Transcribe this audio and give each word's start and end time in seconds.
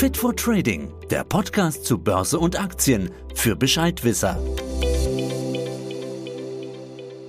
Fit 0.00 0.16
for 0.16 0.34
Trading, 0.34 0.88
der 1.10 1.24
Podcast 1.24 1.84
zu 1.84 1.98
Börse 1.98 2.38
und 2.38 2.58
Aktien 2.58 3.10
für 3.34 3.54
Bescheidwisser. 3.54 4.38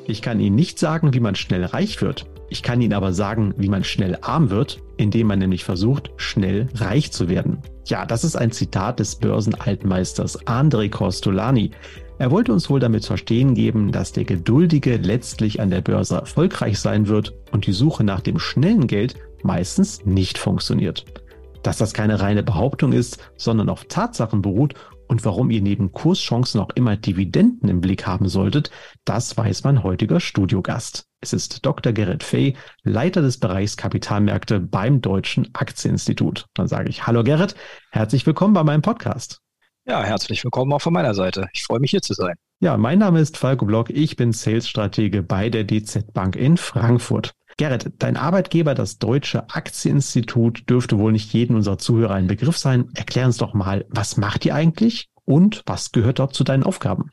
Ich 0.07 0.21
kann 0.21 0.39
Ihnen 0.39 0.55
nicht 0.55 0.79
sagen, 0.79 1.13
wie 1.13 1.19
man 1.19 1.35
schnell 1.35 1.65
reich 1.65 2.01
wird. 2.01 2.27
Ich 2.47 2.63
kann 2.63 2.79
Ihnen 2.79 2.93
aber 2.93 3.11
sagen, 3.11 3.53
wie 3.57 3.67
man 3.67 3.83
schnell 3.83 4.17
arm 4.21 4.51
wird, 4.51 4.81
indem 4.95 5.27
man 5.27 5.39
nämlich 5.39 5.65
versucht, 5.65 6.11
schnell 6.15 6.69
reich 6.75 7.11
zu 7.11 7.27
werden. 7.27 7.59
Ja, 7.87 8.05
das 8.05 8.23
ist 8.23 8.37
ein 8.37 8.53
Zitat 8.53 9.01
des 9.01 9.17
Börsenaltmeisters 9.17 10.47
André 10.47 10.89
Costolani. 10.89 11.71
Er 12.19 12.31
wollte 12.31 12.53
uns 12.53 12.69
wohl 12.69 12.79
damit 12.79 13.05
verstehen 13.05 13.53
geben, 13.53 13.91
dass 13.91 14.13
der 14.13 14.23
Geduldige 14.23 14.95
letztlich 14.95 15.59
an 15.59 15.71
der 15.71 15.81
Börse 15.81 16.15
erfolgreich 16.15 16.79
sein 16.79 17.09
wird 17.09 17.33
und 17.51 17.67
die 17.67 17.73
Suche 17.73 18.05
nach 18.05 18.21
dem 18.21 18.39
schnellen 18.39 18.87
Geld 18.87 19.15
meistens 19.43 20.05
nicht 20.05 20.37
funktioniert. 20.37 21.20
Dass 21.63 21.77
das 21.77 21.93
keine 21.93 22.19
reine 22.19 22.43
Behauptung 22.43 22.91
ist, 22.91 23.19
sondern 23.37 23.69
auf 23.69 23.85
Tatsachen 23.85 24.41
beruht 24.41 24.73
und 25.07 25.25
warum 25.25 25.51
ihr 25.51 25.61
neben 25.61 25.91
Kurschancen 25.91 26.59
auch 26.61 26.69
immer 26.71 26.97
Dividenden 26.97 27.69
im 27.69 27.81
Blick 27.81 28.07
haben 28.07 28.29
solltet, 28.29 28.71
das 29.05 29.37
weiß 29.37 29.63
mein 29.63 29.83
heutiger 29.83 30.19
Studiogast. 30.19 31.05
Es 31.19 31.33
ist 31.33 31.65
Dr. 31.65 31.93
Gerrit 31.93 32.23
Fay, 32.23 32.55
Leiter 32.83 33.21
des 33.21 33.37
Bereichs 33.37 33.77
Kapitalmärkte 33.77 34.59
beim 34.59 35.01
Deutschen 35.01 35.49
Aktieninstitut. 35.53 36.47
Dann 36.55 36.67
sage 36.67 36.89
ich 36.89 37.05
Hallo 37.05 37.23
Gerrit, 37.23 37.55
herzlich 37.91 38.25
willkommen 38.25 38.53
bei 38.53 38.63
meinem 38.63 38.81
Podcast. 38.81 39.41
Ja, 39.85 40.03
herzlich 40.03 40.43
willkommen 40.43 40.71
auch 40.73 40.81
von 40.81 40.93
meiner 40.93 41.13
Seite. 41.13 41.49
Ich 41.53 41.63
freue 41.63 41.79
mich 41.79 41.91
hier 41.91 42.01
zu 42.01 42.13
sein. 42.13 42.35
Ja, 42.59 42.77
mein 42.77 42.99
Name 42.99 43.19
ist 43.19 43.37
Falco 43.37 43.65
Block. 43.65 43.89
Ich 43.89 44.15
bin 44.15 44.31
Sales-Stratege 44.31 45.23
bei 45.23 45.49
der 45.49 45.65
DZ 45.65 46.13
Bank 46.13 46.35
in 46.35 46.57
Frankfurt. 46.57 47.33
Gerrit, 47.57 47.91
dein 47.99 48.17
Arbeitgeber, 48.17 48.75
das 48.75 48.97
Deutsche 48.99 49.49
Aktieninstitut, 49.49 50.69
dürfte 50.69 50.97
wohl 50.97 51.11
nicht 51.11 51.33
jedem 51.33 51.55
unserer 51.55 51.77
Zuhörer 51.77 52.15
ein 52.15 52.27
Begriff 52.27 52.57
sein. 52.57 52.89
Erklär 52.95 53.25
uns 53.25 53.37
doch 53.37 53.53
mal, 53.53 53.85
was 53.89 54.17
macht 54.17 54.45
ihr 54.45 54.55
eigentlich 54.55 55.09
und 55.25 55.63
was 55.65 55.91
gehört 55.91 56.19
dort 56.19 56.33
zu 56.33 56.43
deinen 56.43 56.63
Aufgaben? 56.63 57.11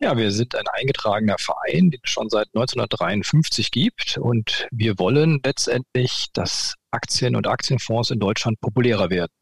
Ja, 0.00 0.16
wir 0.16 0.30
sind 0.30 0.54
ein 0.54 0.66
eingetragener 0.74 1.36
Verein, 1.38 1.90
den 1.90 2.00
es 2.04 2.10
schon 2.10 2.28
seit 2.28 2.46
1953 2.54 3.72
gibt 3.72 4.16
und 4.16 4.68
wir 4.70 4.96
wollen 4.98 5.40
letztendlich, 5.44 6.26
dass 6.32 6.74
Aktien 6.92 7.34
und 7.34 7.48
Aktienfonds 7.48 8.12
in 8.12 8.20
Deutschland 8.20 8.60
populärer 8.60 9.10
werden. 9.10 9.32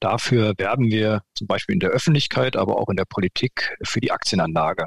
Dafür 0.00 0.52
werben 0.58 0.90
wir 0.90 1.22
zum 1.34 1.46
Beispiel 1.46 1.74
in 1.74 1.80
der 1.80 1.90
Öffentlichkeit, 1.90 2.56
aber 2.56 2.78
auch 2.78 2.90
in 2.90 2.96
der 2.96 3.06
Politik 3.06 3.74
für 3.82 4.00
die 4.00 4.12
Aktienanlage. 4.12 4.84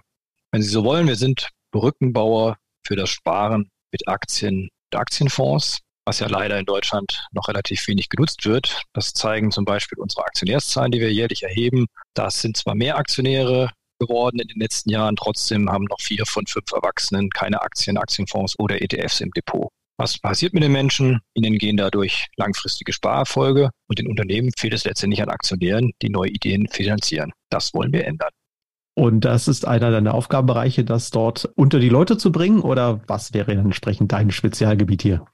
Wenn 0.51 0.61
Sie 0.61 0.69
so 0.69 0.83
wollen, 0.83 1.07
wir 1.07 1.15
sind 1.15 1.49
Brückenbauer 1.71 2.57
für 2.85 2.95
das 2.95 3.09
Sparen 3.09 3.71
mit 3.91 4.07
Aktien 4.07 4.69
Aktienfonds, 4.95 5.79
was 6.05 6.19
ja 6.19 6.27
leider 6.27 6.57
in 6.57 6.65
Deutschland 6.65 7.27
noch 7.31 7.47
relativ 7.47 7.87
wenig 7.87 8.09
genutzt 8.09 8.45
wird. 8.45 8.83
Das 8.93 9.13
zeigen 9.13 9.51
zum 9.51 9.65
Beispiel 9.65 9.99
unsere 9.99 10.23
Aktionärszahlen, 10.25 10.91
die 10.91 10.99
wir 10.99 11.13
jährlich 11.13 11.43
erheben. 11.43 11.87
Das 12.13 12.41
sind 12.41 12.57
zwar 12.57 12.75
mehr 12.75 12.97
Aktionäre 12.97 13.71
geworden 13.99 14.39
in 14.39 14.47
den 14.47 14.59
letzten 14.59 14.89
Jahren, 14.89 15.15
trotzdem 15.15 15.69
haben 15.69 15.83
noch 15.83 15.99
vier 15.99 16.25
von 16.25 16.45
fünf 16.47 16.71
Erwachsenen 16.71 17.29
keine 17.29 17.61
Aktien, 17.61 17.97
Aktienfonds 17.97 18.57
oder 18.57 18.81
ETFs 18.81 19.19
im 19.19 19.31
Depot. 19.31 19.69
Was 19.97 20.17
passiert 20.17 20.53
mit 20.53 20.63
den 20.63 20.71
Menschen? 20.71 21.19
Ihnen 21.33 21.57
gehen 21.57 21.75
dadurch 21.75 22.27
langfristige 22.37 22.93
Sparerfolge 22.93 23.69
und 23.87 23.99
den 23.99 24.07
Unternehmen 24.07 24.51
fehlt 24.57 24.73
es 24.73 24.85
letztendlich 24.85 25.21
an 25.21 25.29
Aktionären, 25.29 25.91
die 26.01 26.09
neue 26.09 26.29
Ideen 26.29 26.69
finanzieren. 26.69 27.33
Das 27.49 27.73
wollen 27.73 27.91
wir 27.91 28.05
ändern. 28.05 28.29
Und 28.99 29.21
das 29.21 29.47
ist 29.47 29.65
einer 29.65 29.91
deiner 29.91 30.13
Aufgabenbereiche, 30.13 30.83
das 30.83 31.09
dort 31.09 31.49
unter 31.55 31.79
die 31.79 31.87
Leute 31.87 32.17
zu 32.17 32.33
bringen? 32.33 32.59
Oder 32.59 32.99
was 33.07 33.33
wäre 33.33 33.53
entsprechend 33.53 34.11
dein 34.11 34.29
Spezialgebiet 34.29 35.01
hier? 35.01 35.25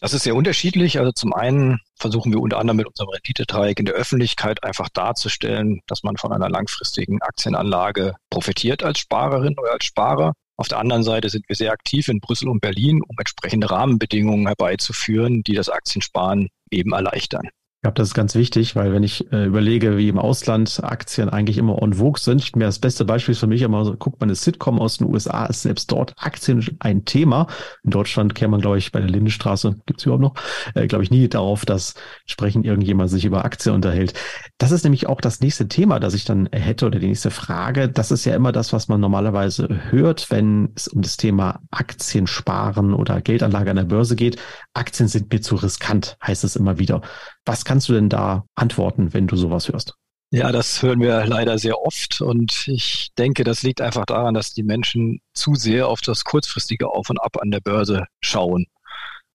Das 0.00 0.14
ist 0.14 0.22
sehr 0.22 0.34
unterschiedlich. 0.34 0.98
Also 0.98 1.12
zum 1.12 1.34
einen 1.34 1.80
versuchen 1.96 2.32
wir 2.32 2.40
unter 2.40 2.56
anderem 2.56 2.78
mit 2.78 2.86
unserem 2.86 3.10
Renditedreieck 3.10 3.78
in 3.78 3.84
der 3.84 3.94
Öffentlichkeit 3.94 4.64
einfach 4.64 4.88
darzustellen, 4.88 5.82
dass 5.86 6.02
man 6.02 6.16
von 6.16 6.32
einer 6.32 6.48
langfristigen 6.48 7.20
Aktienanlage 7.20 8.14
profitiert 8.30 8.82
als 8.82 9.00
Sparerin 9.00 9.54
oder 9.58 9.72
als 9.72 9.84
Sparer. 9.84 10.32
Auf 10.56 10.68
der 10.68 10.78
anderen 10.78 11.02
Seite 11.02 11.28
sind 11.28 11.46
wir 11.46 11.56
sehr 11.56 11.72
aktiv 11.72 12.08
in 12.08 12.20
Brüssel 12.20 12.48
und 12.48 12.62
Berlin, 12.62 13.02
um 13.06 13.16
entsprechende 13.18 13.70
Rahmenbedingungen 13.70 14.46
herbeizuführen, 14.46 15.42
die 15.42 15.52
das 15.52 15.68
Aktiensparen 15.68 16.48
eben 16.70 16.94
erleichtern. 16.94 17.50
Ich 17.84 17.86
glaube, 17.86 17.96
das 17.96 18.08
ist 18.08 18.14
ganz 18.14 18.34
wichtig, 18.34 18.76
weil 18.76 18.94
wenn 18.94 19.02
ich 19.02 19.30
äh, 19.30 19.44
überlege, 19.44 19.98
wie 19.98 20.08
im 20.08 20.18
Ausland 20.18 20.82
Aktien 20.82 21.28
eigentlich 21.28 21.58
immer 21.58 21.82
en 21.82 21.92
vogue 21.92 22.18
sind, 22.18 22.56
mir 22.56 22.64
das 22.64 22.78
beste 22.78 23.04
Beispiel 23.04 23.34
für 23.34 23.46
mich 23.46 23.60
immer 23.60 23.84
so, 23.84 23.94
guckt 23.94 24.22
man 24.22 24.30
eine 24.30 24.36
Sitcom 24.36 24.80
aus 24.80 24.96
den 24.96 25.12
USA, 25.12 25.44
ist 25.44 25.60
selbst 25.60 25.92
dort 25.92 26.14
Aktien 26.16 26.64
ein 26.78 27.04
Thema. 27.04 27.46
In 27.82 27.90
Deutschland 27.90 28.34
käme 28.34 28.52
man, 28.52 28.62
glaube 28.62 28.78
ich, 28.78 28.90
bei 28.90 29.00
der 29.00 29.10
Lindenstraße, 29.10 29.76
gibt's 29.84 30.06
überhaupt 30.06 30.22
noch, 30.22 30.34
äh, 30.74 30.86
glaube 30.86 31.04
ich, 31.04 31.10
nie 31.10 31.28
darauf, 31.28 31.66
dass 31.66 31.92
entsprechend 32.22 32.64
irgendjemand 32.64 33.10
sich 33.10 33.26
über 33.26 33.44
Aktien 33.44 33.74
unterhält. 33.74 34.14
Das 34.56 34.70
ist 34.70 34.84
nämlich 34.84 35.06
auch 35.06 35.20
das 35.20 35.40
nächste 35.40 35.68
Thema, 35.68 36.00
das 36.00 36.14
ich 36.14 36.24
dann 36.24 36.48
hätte 36.52 36.86
oder 36.86 36.98
die 36.98 37.08
nächste 37.08 37.30
Frage. 37.30 37.90
Das 37.90 38.10
ist 38.10 38.24
ja 38.24 38.34
immer 38.34 38.52
das, 38.52 38.72
was 38.72 38.88
man 38.88 38.98
normalerweise 38.98 39.68
hört, 39.90 40.30
wenn 40.30 40.72
es 40.74 40.88
um 40.88 41.02
das 41.02 41.18
Thema 41.18 41.60
Aktiensparen 41.70 42.94
oder 42.94 43.20
Geldanlage 43.20 43.68
an 43.68 43.76
der 43.76 43.84
Börse 43.84 44.16
geht. 44.16 44.38
Aktien 44.72 45.06
sind 45.06 45.30
mir 45.30 45.42
zu 45.42 45.56
riskant, 45.56 46.16
heißt 46.22 46.44
es 46.44 46.56
immer 46.56 46.78
wieder. 46.78 47.02
Was 47.44 47.64
kannst 47.64 47.88
du 47.88 47.92
denn 47.92 48.08
da 48.08 48.44
antworten, 48.54 49.12
wenn 49.12 49.26
du 49.26 49.36
sowas 49.36 49.68
hörst? 49.68 49.94
Ja, 50.30 50.50
das 50.50 50.82
hören 50.82 51.00
wir 51.00 51.26
leider 51.26 51.58
sehr 51.58 51.78
oft 51.78 52.20
und 52.20 52.66
ich 52.66 53.10
denke, 53.16 53.44
das 53.44 53.62
liegt 53.62 53.80
einfach 53.80 54.04
daran, 54.04 54.34
dass 54.34 54.52
die 54.52 54.64
Menschen 54.64 55.20
zu 55.32 55.54
sehr 55.54 55.86
auf 55.86 56.00
das 56.00 56.24
kurzfristige 56.24 56.88
Auf 56.88 57.08
und 57.08 57.18
Ab 57.18 57.36
an 57.40 57.52
der 57.52 57.60
Börse 57.60 58.06
schauen. 58.20 58.66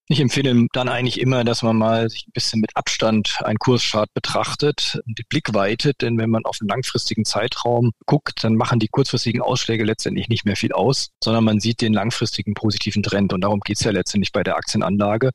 Ich 0.09 0.19
empfehle 0.19 0.65
dann 0.73 0.89
eigentlich 0.89 1.21
immer, 1.21 1.43
dass 1.43 1.61
man 1.61 1.77
mal 1.77 2.09
sich 2.09 2.27
ein 2.27 2.31
bisschen 2.33 2.59
mit 2.59 2.75
Abstand 2.75 3.37
einen 3.43 3.59
Kurschart 3.59 4.09
betrachtet 4.13 4.99
und 5.05 5.19
die 5.19 5.23
Blick 5.29 5.53
weitet, 5.53 6.01
denn 6.01 6.17
wenn 6.17 6.31
man 6.31 6.45
auf 6.45 6.57
einen 6.59 6.67
langfristigen 6.67 7.25
Zeitraum 7.25 7.91
guckt, 8.07 8.43
dann 8.43 8.55
machen 8.55 8.79
die 8.79 8.87
kurzfristigen 8.87 9.41
Ausschläge 9.41 9.85
letztendlich 9.85 10.27
nicht 10.27 10.45
mehr 10.45 10.55
viel 10.55 10.73
aus, 10.73 11.11
sondern 11.23 11.43
man 11.43 11.59
sieht 11.59 11.79
den 11.79 11.93
langfristigen 11.93 12.55
positiven 12.55 13.03
Trend 13.03 13.33
und 13.33 13.41
darum 13.41 13.59
geht 13.59 13.77
es 13.77 13.83
ja 13.83 13.91
letztendlich 13.91 14.31
bei 14.31 14.43
der 14.43 14.55
Aktienanlage. 14.55 15.29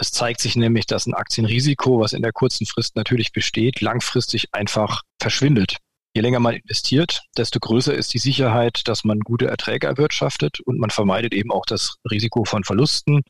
Es 0.00 0.12
zeigt 0.12 0.40
sich 0.40 0.54
nämlich, 0.54 0.86
dass 0.86 1.06
ein 1.06 1.14
Aktienrisiko, 1.14 1.98
was 1.98 2.12
in 2.12 2.22
der 2.22 2.32
kurzen 2.32 2.66
Frist 2.66 2.94
natürlich 2.94 3.32
besteht, 3.32 3.80
langfristig 3.80 4.54
einfach 4.54 5.02
verschwindet. 5.20 5.78
Je 6.14 6.22
länger 6.22 6.38
man 6.38 6.54
investiert, 6.54 7.24
desto 7.36 7.58
größer 7.58 7.94
ist 7.94 8.14
die 8.14 8.18
Sicherheit, 8.18 8.86
dass 8.86 9.02
man 9.02 9.18
gute 9.18 9.48
Erträge 9.48 9.88
erwirtschaftet 9.88 10.60
und 10.60 10.78
man 10.78 10.90
vermeidet 10.90 11.34
eben 11.34 11.50
auch 11.50 11.66
das 11.66 11.96
Risiko 12.08 12.44
von 12.44 12.62
Verlusten. 12.62 13.22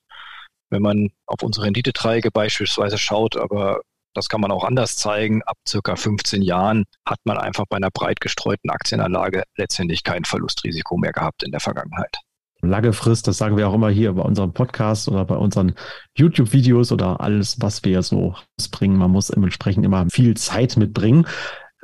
Wenn 0.68 0.82
man 0.82 1.08
auf 1.26 1.42
unsere 1.42 1.64
Renditeträge 1.64 2.30
beispielsweise 2.30 2.98
schaut, 2.98 3.38
aber 3.38 3.80
das 4.14 4.28
kann 4.28 4.42
man 4.42 4.50
auch 4.50 4.64
anders 4.64 4.96
zeigen, 4.98 5.42
ab 5.44 5.56
circa 5.66 5.96
15 5.96 6.42
Jahren 6.42 6.84
hat 7.06 7.20
man 7.24 7.38
einfach 7.38 7.64
bei 7.70 7.78
einer 7.78 7.90
breit 7.90 8.20
gestreuten 8.20 8.68
Aktienanlage 8.68 9.44
letztendlich 9.56 10.04
kein 10.04 10.26
Verlustrisiko 10.26 10.98
mehr 10.98 11.12
gehabt 11.12 11.42
in 11.42 11.50
der 11.50 11.60
Vergangenheit 11.60 12.18
lange 12.62 12.92
Frist, 12.92 13.28
das 13.28 13.38
sagen 13.38 13.56
wir 13.56 13.68
auch 13.68 13.74
immer 13.74 13.90
hier 13.90 14.12
bei 14.12 14.22
unserem 14.22 14.52
Podcast 14.52 15.08
oder 15.08 15.24
bei 15.24 15.36
unseren 15.36 15.74
YouTube-Videos 16.16 16.92
oder 16.92 17.20
alles, 17.20 17.60
was 17.60 17.84
wir 17.84 18.02
so 18.02 18.34
bringen. 18.70 18.96
Man 18.96 19.10
muss 19.10 19.30
entsprechend 19.30 19.84
immer 19.84 20.06
viel 20.10 20.36
Zeit 20.36 20.76
mitbringen 20.76 21.26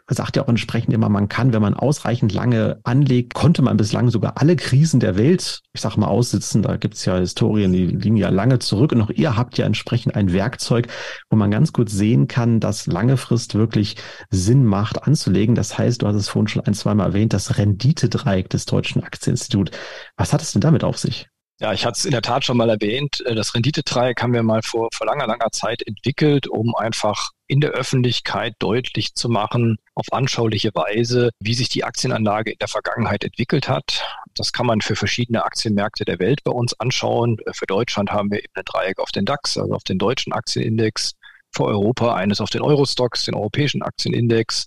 sagt 0.08 0.36
ja 0.36 0.44
auch 0.44 0.48
entsprechend 0.48 0.92
immer, 0.92 1.08
man 1.08 1.28
kann, 1.28 1.52
wenn 1.52 1.62
man 1.62 1.74
ausreichend 1.74 2.32
lange 2.32 2.78
anlegt, 2.84 3.32
konnte 3.32 3.62
man 3.62 3.76
bislang 3.76 4.10
sogar 4.10 4.34
alle 4.36 4.56
Krisen 4.56 5.00
der 5.00 5.16
Welt, 5.16 5.60
ich 5.72 5.80
sag 5.80 5.96
mal, 5.96 6.08
aussitzen. 6.08 6.62
Da 6.62 6.76
gibt's 6.76 7.04
ja 7.06 7.16
Historien, 7.16 7.72
die 7.72 7.86
liegen 7.86 8.16
ja 8.16 8.28
lange 8.28 8.58
zurück 8.58 8.92
und 8.92 9.00
auch 9.00 9.10
ihr 9.10 9.36
habt 9.36 9.56
ja 9.56 9.64
entsprechend 9.64 10.14
ein 10.14 10.32
Werkzeug, 10.32 10.88
wo 11.30 11.36
man 11.36 11.50
ganz 11.50 11.72
gut 11.72 11.88
sehen 11.88 12.28
kann, 12.28 12.60
dass 12.60 12.86
lange 12.86 13.16
Frist 13.16 13.54
wirklich 13.54 13.96
Sinn 14.30 14.64
macht 14.64 15.04
anzulegen. 15.04 15.54
Das 15.54 15.78
heißt, 15.78 16.02
du 16.02 16.06
hast 16.06 16.16
es 16.16 16.28
vorhin 16.28 16.48
schon 16.48 16.64
ein, 16.64 16.74
zweimal 16.74 17.08
erwähnt, 17.08 17.32
das 17.32 17.56
Renditedreieck 17.56 18.50
des 18.50 18.66
Deutschen 18.66 19.02
Aktieninstituts. 19.02 19.72
Was 20.16 20.32
hat 20.32 20.42
es 20.42 20.52
denn 20.52 20.60
damit 20.60 20.84
auf 20.84 20.98
sich? 20.98 21.28
Ja, 21.60 21.72
ich 21.72 21.86
hatte 21.86 21.98
es 21.98 22.04
in 22.04 22.10
der 22.10 22.22
Tat 22.22 22.44
schon 22.44 22.56
mal 22.56 22.68
erwähnt. 22.68 23.22
Äh, 23.26 23.34
das 23.34 23.54
Renditedreieck 23.54 24.20
haben 24.20 24.32
wir 24.32 24.42
mal 24.42 24.60
vor, 24.62 24.88
vor 24.92 25.06
langer, 25.06 25.26
langer 25.26 25.50
Zeit 25.52 25.82
entwickelt, 25.86 26.48
um 26.48 26.74
einfach 26.74 27.30
in 27.46 27.60
der 27.60 27.70
Öffentlichkeit 27.70 28.54
deutlich 28.58 29.14
zu 29.14 29.28
machen, 29.28 29.76
auf 29.94 30.12
anschauliche 30.12 30.70
Weise, 30.74 31.30
wie 31.40 31.54
sich 31.54 31.68
die 31.68 31.84
Aktienanlage 31.84 32.52
in 32.52 32.58
der 32.58 32.68
Vergangenheit 32.68 33.24
entwickelt 33.24 33.68
hat. 33.68 34.04
Das 34.34 34.52
kann 34.52 34.66
man 34.66 34.80
für 34.80 34.96
verschiedene 34.96 35.44
Aktienmärkte 35.44 36.04
der 36.04 36.18
Welt 36.18 36.42
bei 36.44 36.50
uns 36.50 36.78
anschauen. 36.80 37.36
Für 37.52 37.66
Deutschland 37.66 38.10
haben 38.10 38.30
wir 38.30 38.38
eben 38.38 38.52
ein 38.54 38.64
Dreieck 38.64 38.98
auf 38.98 39.12
den 39.12 39.24
DAX, 39.24 39.58
also 39.58 39.74
auf 39.74 39.84
den 39.84 39.98
deutschen 39.98 40.32
Aktienindex. 40.32 41.14
Für 41.52 41.66
Europa 41.66 42.14
eines 42.14 42.40
auf 42.40 42.50
den 42.50 42.62
Eurostox, 42.62 43.26
den 43.26 43.34
europäischen 43.34 43.82
Aktienindex. 43.82 44.66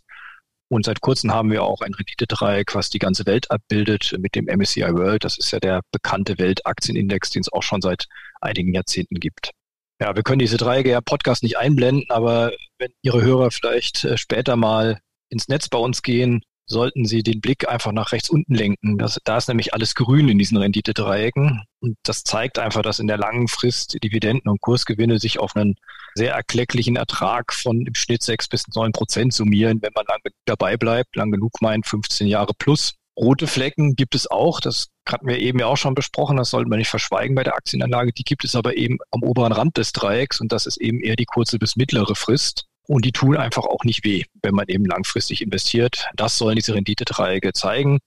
Und 0.70 0.86
seit 0.86 1.02
kurzem 1.02 1.34
haben 1.34 1.52
wir 1.52 1.64
auch 1.64 1.82
ein 1.82 1.94
Renditedreieck, 1.94 2.76
was 2.76 2.90
die 2.90 3.00
ganze 3.00 3.26
Welt 3.26 3.50
abbildet 3.52 4.16
mit 4.20 4.36
dem 4.36 4.46
MSCI 4.46 4.94
World. 4.94 5.24
Das 5.24 5.38
ist 5.38 5.52
ja 5.52 5.60
der 5.60 5.82
bekannte 5.92 6.38
Weltaktienindex, 6.38 7.30
den 7.32 7.42
es 7.42 7.52
auch 7.52 7.64
schon 7.64 7.82
seit 7.82 8.06
einigen 8.42 8.74
Jahrzehnten 8.74 9.16
gibt. 9.16 9.52
Ja, 10.00 10.16
wir 10.16 10.24
können 10.24 10.40
diese 10.40 10.58
Dreiecke 10.58 10.92
ja 10.92 11.02
Podcast 11.02 11.42
nicht 11.42 11.58
einblenden, 11.58 12.06
aber 12.10 12.52
wenn 12.80 12.92
Ihre 13.02 13.22
Hörer 13.22 13.52
vielleicht 13.52 14.04
äh, 14.04 14.18
später 14.18 14.56
mal 14.56 15.00
ins 15.30 15.48
Netz 15.48 15.70
bei 15.70 15.78
uns 15.78 16.02
gehen, 16.02 16.42
sollten 16.68 17.06
Sie 17.06 17.24
den 17.24 17.40
Blick 17.40 17.70
einfach 17.70 17.94
nach 17.94 18.12
rechts 18.12 18.30
unten 18.30 18.54
lenken. 18.54 18.98
Das, 18.98 19.20
da 19.24 19.38
ist 19.38 19.48
nämlich 19.48 19.74
alles 19.74 19.96
grün 19.96 20.28
in 20.28 20.38
diesen 20.38 20.58
Renditedreiecken. 20.58 21.64
Und 21.80 21.98
das 22.04 22.24
zeigt 22.24 22.60
einfach, 22.60 22.82
dass 22.82 23.00
in 23.00 23.08
der 23.08 23.18
langen 23.18 23.48
Frist 23.48 23.98
Dividenden 24.04 24.52
und 24.52 24.62
Kursgewinne 24.62 25.18
sich 25.20 25.40
auf 25.40 25.56
einen 25.56 25.76
sehr 26.16 26.34
erklecklichen 26.34 26.98
Ertrag 26.98 27.54
von 27.54 27.86
im 27.86 27.96
Schnitt 27.96 28.22
sechs 28.22 28.48
bis 28.50 28.68
neun 28.76 28.92
Prozent 28.92 29.34
summieren, 29.34 29.82
wenn 29.82 29.94
man 29.96 30.06
lange 30.08 30.34
dabei 30.46 30.76
bleibt, 30.76 31.16
lang 31.16 31.32
genug 31.32 31.62
meint, 31.62 31.88
15 31.88 32.28
Jahre 32.28 32.54
plus. 32.58 32.96
Rote 33.18 33.48
Flecken 33.48 33.96
gibt 33.96 34.14
es 34.14 34.30
auch, 34.30 34.60
das 34.62 34.90
hatten 35.08 35.28
wir 35.28 35.40
eben 35.40 35.60
ja 35.60 35.66
auch 35.66 35.78
schon 35.78 35.96
besprochen, 35.96 36.38
das 36.38 36.52
sollte 36.52 36.70
man 36.70 36.78
nicht 36.78 36.90
verschweigen 36.90 37.36
bei 37.36 37.44
der 37.44 37.56
Aktienanlage. 37.56 38.14
Die 38.14 38.24
gibt 38.24 38.44
es 38.44 38.56
aber 38.56 38.78
eben 38.78 39.00
am 39.10 39.24
oberen 39.24 39.52
Rand 39.52 39.78
des 39.78 39.92
Dreiecks 39.92 40.40
und 40.40 40.52
das 40.52 40.68
ist 40.68 40.78
eben 40.78 41.02
eher 41.02 41.16
die 41.16 41.26
kurze 41.26 41.58
bis 41.58 41.76
mittlere 41.76 42.16
Frist. 42.16 42.66
Und 42.88 43.04
die 43.04 43.12
tun 43.12 43.36
einfach 43.36 43.66
auch 43.66 43.84
nicht 43.84 44.06
weh, 44.06 44.24
wenn 44.44 44.54
man 44.54 44.68
eben 44.68 44.86
langfristig 44.86 45.42
investiert. 45.42 46.08
Das 46.16 46.38
sollen 46.38 46.56
diese 46.56 46.74
Renditedreiecke 46.74 47.52
zeigen. 47.52 48.00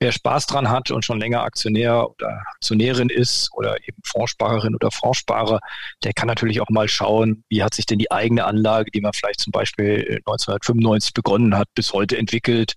Wer 0.00 0.12
Spaß 0.12 0.46
dran 0.46 0.70
hat 0.70 0.92
und 0.92 1.04
schon 1.04 1.18
länger 1.18 1.42
Aktionär 1.42 2.08
oder 2.08 2.42
Aktionärin 2.54 3.08
ist 3.08 3.50
oder 3.54 3.76
eben 3.82 4.00
Fondssparerin 4.04 4.76
oder 4.76 4.92
Fondssparer, 4.92 5.58
der 6.04 6.12
kann 6.12 6.28
natürlich 6.28 6.60
auch 6.60 6.68
mal 6.68 6.86
schauen, 6.86 7.42
wie 7.48 7.64
hat 7.64 7.74
sich 7.74 7.84
denn 7.84 7.98
die 7.98 8.12
eigene 8.12 8.44
Anlage, 8.44 8.92
die 8.92 9.00
man 9.00 9.12
vielleicht 9.12 9.40
zum 9.40 9.50
Beispiel 9.50 10.20
1995 10.24 11.14
begonnen 11.14 11.56
hat, 11.56 11.66
bis 11.74 11.92
heute 11.92 12.16
entwickelt. 12.16 12.74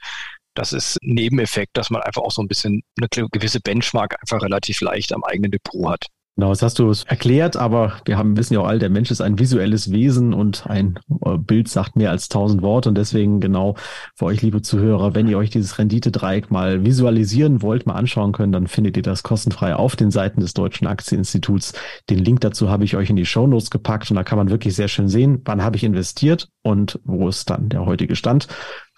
Das 0.53 0.73
ist 0.73 0.97
ein 1.01 1.13
Nebeneffekt, 1.13 1.77
dass 1.77 1.89
man 1.89 2.01
einfach 2.01 2.21
auch 2.21 2.31
so 2.31 2.41
ein 2.41 2.47
bisschen 2.47 2.81
eine 2.99 3.07
gewisse 3.29 3.59
Benchmark 3.59 4.17
einfach 4.21 4.41
relativ 4.41 4.81
leicht 4.81 5.13
am 5.13 5.23
eigenen 5.23 5.51
Depot 5.51 5.89
hat. 5.89 6.07
Genau, 6.37 6.49
das 6.49 6.61
hast 6.61 6.79
du 6.79 6.91
erklärt, 7.07 7.57
aber 7.57 7.97
wir 8.05 8.17
haben, 8.17 8.37
wissen 8.37 8.53
ja 8.53 8.61
auch 8.61 8.67
alle, 8.67 8.79
der 8.79 8.89
Mensch 8.89 9.11
ist 9.11 9.19
ein 9.19 9.37
visuelles 9.37 9.91
Wesen 9.91 10.33
und 10.33 10.65
ein 10.65 10.97
äh, 11.25 11.37
Bild 11.37 11.67
sagt 11.67 11.97
mehr 11.97 12.09
als 12.09 12.29
tausend 12.29 12.61
Worte 12.61 12.87
und 12.87 12.97
deswegen 12.97 13.41
genau 13.41 13.75
für 14.15 14.25
euch, 14.25 14.41
liebe 14.41 14.61
Zuhörer, 14.61 15.13
wenn 15.13 15.27
ihr 15.27 15.37
euch 15.37 15.49
dieses 15.49 15.77
Renditedreieck 15.77 16.49
mal 16.49 16.85
visualisieren 16.85 17.61
wollt, 17.61 17.85
mal 17.85 17.95
anschauen 17.95 18.31
könnt, 18.31 18.55
dann 18.55 18.67
findet 18.67 18.95
ihr 18.95 19.03
das 19.03 19.23
kostenfrei 19.23 19.75
auf 19.75 19.97
den 19.97 20.09
Seiten 20.09 20.39
des 20.39 20.53
Deutschen 20.53 20.87
Aktieninstituts. 20.87 21.73
Den 22.09 22.19
Link 22.19 22.39
dazu 22.39 22.69
habe 22.69 22.85
ich 22.85 22.95
euch 22.95 23.09
in 23.09 23.17
die 23.17 23.25
Shownotes 23.25 23.69
gepackt 23.69 24.09
und 24.09 24.15
da 24.15 24.23
kann 24.23 24.37
man 24.37 24.49
wirklich 24.49 24.73
sehr 24.73 24.87
schön 24.87 25.09
sehen, 25.09 25.41
wann 25.43 25.61
habe 25.61 25.75
ich 25.75 25.83
investiert 25.83 26.47
und 26.63 26.97
wo 27.03 27.27
ist 27.27 27.49
dann 27.49 27.67
der 27.67 27.85
heutige 27.85 28.15
Stand. 28.15 28.47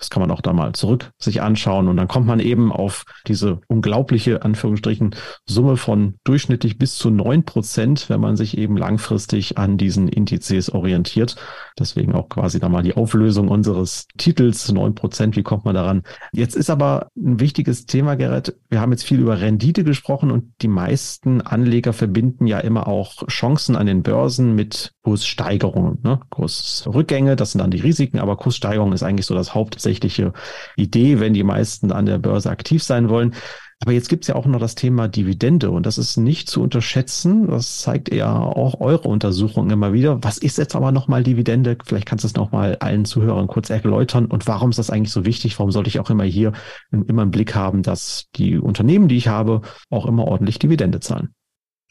Das 0.04 0.10
kann 0.10 0.20
man 0.20 0.32
auch 0.32 0.42
da 0.42 0.52
mal 0.52 0.74
zurück 0.74 1.12
sich 1.18 1.42
anschauen 1.42 1.88
und 1.88 1.96
dann 1.96 2.10
kommt 2.10 2.28
man 2.28 2.42
eben 2.42 2.74
auf 2.74 3.06
diese 3.26 3.62
unglaubliche, 3.68 4.44
Anführungsstrichen, 4.44 5.16
Summe 5.46 5.78
von 5.78 6.16
durchschnittlich 6.26 6.78
bis 6.78 6.98
zu 6.98 7.10
neun 7.10 7.46
Prozent, 7.46 8.10
wenn 8.10 8.20
man 8.20 8.36
sich 8.36 8.58
eben 8.58 8.76
langfristig 8.76 9.58
an 9.58 9.78
diesen 9.78 10.10
Indizes 10.10 10.70
orientiert. 10.70 11.38
Deswegen 11.80 12.14
auch 12.16 12.28
quasi 12.28 12.60
da 12.60 12.68
mal 12.68 12.84
die 12.84 12.98
Auflösung 12.98 13.48
unseres 13.48 14.10
Titels, 14.18 14.70
neun 14.74 14.94
Prozent, 14.94 15.38
wie 15.38 15.44
kommt 15.44 15.64
man 15.64 15.76
daran? 15.76 16.04
Jetzt 16.34 16.58
ist 16.58 16.70
aber 16.70 17.08
ein 17.16 17.40
wichtiges 17.40 17.86
Thema, 17.86 18.16
Gerrit. 18.16 18.58
Wir 18.70 18.82
haben 18.82 18.92
jetzt 18.92 19.06
viel 19.06 19.22
über 19.22 19.40
Rendite 19.40 19.86
gesprochen 19.86 20.32
und 20.32 20.52
die 20.62 20.68
meisten 20.68 21.40
Anleger 21.40 21.94
verbinden 21.94 22.46
ja 22.46 22.60
immer 22.60 22.90
auch 22.90 23.26
Chancen 23.30 23.78
an 23.78 23.86
den 23.86 24.04
Börsen 24.04 24.54
mit 24.54 24.93
Kurssteigerungen, 25.04 26.00
ne? 26.02 26.20
Kursrückgänge, 26.30 27.36
das 27.36 27.52
sind 27.52 27.60
dann 27.60 27.72
die 27.72 27.82
Risiken, 27.82 28.20
aber 28.20 28.38
Kurssteigerung 28.38 28.94
ist 28.94 29.04
eigentlich 29.04 29.26
so 29.26 29.36
das 29.36 29.54
Haupt 29.54 29.74
hauptsächliche 29.74 30.34
Idee, 30.76 31.20
wenn 31.20 31.34
die 31.34 31.44
meisten 31.44 31.92
an 31.92 32.06
der 32.06 32.18
Börse 32.18 32.50
aktiv 32.50 32.84
sein 32.84 33.10
wollen. 33.10 33.34
Aber 33.80 33.92
jetzt 33.92 34.08
gibt 34.08 34.24
es 34.24 34.28
ja 34.30 34.36
auch 34.36 34.46
noch 34.46 34.60
das 34.60 34.76
Thema 34.76 35.10
Dividende 35.10 35.70
und 35.72 35.86
das 35.86 35.98
ist 35.98 36.16
nicht 36.16 36.50
zu 36.50 36.62
unterschätzen. 36.62 37.48
Das 37.48 37.80
zeigt 37.82 38.14
ja 38.14 38.40
auch 38.40 38.80
eure 38.80 39.10
Untersuchung 39.10 39.70
immer 39.72 39.92
wieder. 39.92 40.24
Was 40.24 40.38
ist 40.38 40.58
jetzt 40.58 40.76
aber 40.76 40.94
nochmal 40.94 41.24
Dividende? 41.24 41.78
Vielleicht 41.84 42.06
kannst 42.06 42.24
du 42.24 42.28
es 42.28 42.36
nochmal 42.36 42.78
allen 42.80 43.04
Zuhörern 43.04 43.48
kurz 43.48 43.70
erläutern. 43.70 44.28
Und 44.28 44.48
warum 44.48 44.70
ist 44.70 44.80
das 44.80 44.90
eigentlich 44.90 45.12
so 45.12 45.26
wichtig? 45.26 45.60
Warum 45.60 45.72
sollte 45.72 45.90
ich 45.90 46.00
auch 46.00 46.10
immer 46.10 46.24
hier 46.24 46.54
immer 46.92 47.24
im 47.24 47.32
Blick 47.32 47.56
haben, 47.56 47.84
dass 47.84 48.28
die 48.36 48.58
Unternehmen, 48.58 49.10
die 49.10 49.18
ich 49.18 49.28
habe, 49.28 49.62
auch 49.90 50.06
immer 50.06 50.26
ordentlich 50.26 50.60
Dividende 50.60 51.02
zahlen? 51.02 51.34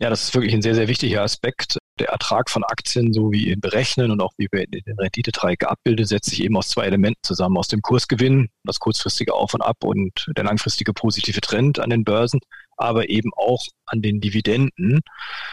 Ja, 0.02 0.10
das 0.10 0.24
ist 0.24 0.34
wirklich 0.34 0.52
ein 0.52 0.62
sehr, 0.62 0.74
sehr 0.74 0.88
wichtiger 0.88 1.22
Aspekt. 1.22 1.78
Der 2.00 2.08
Ertrag 2.08 2.50
von 2.50 2.64
Aktien, 2.64 3.12
so 3.12 3.30
wie 3.30 3.52
ihn 3.52 3.60
berechnen 3.60 4.10
und 4.10 4.20
auch 4.20 4.32
wie 4.36 4.48
wir 4.50 4.64
in 4.64 4.72
den 4.72 4.98
Renditedreieck 4.98 5.62
abbilden, 5.62 6.04
setzt 6.06 6.30
sich 6.30 6.42
eben 6.42 6.56
aus 6.56 6.70
zwei 6.70 6.86
Elementen 6.86 7.20
zusammen. 7.22 7.56
Aus 7.56 7.68
dem 7.68 7.82
Kursgewinn, 7.82 8.48
das 8.64 8.80
kurzfristige 8.80 9.32
Auf 9.32 9.54
und 9.54 9.62
Ab 9.62 9.76
und 9.84 10.26
der 10.36 10.42
langfristige 10.42 10.92
positive 10.92 11.40
Trend 11.40 11.78
an 11.78 11.90
den 11.90 12.02
Börsen, 12.02 12.40
aber 12.76 13.10
eben 13.10 13.30
auch 13.36 13.64
an 13.86 14.02
den 14.02 14.20
Dividenden. 14.20 15.02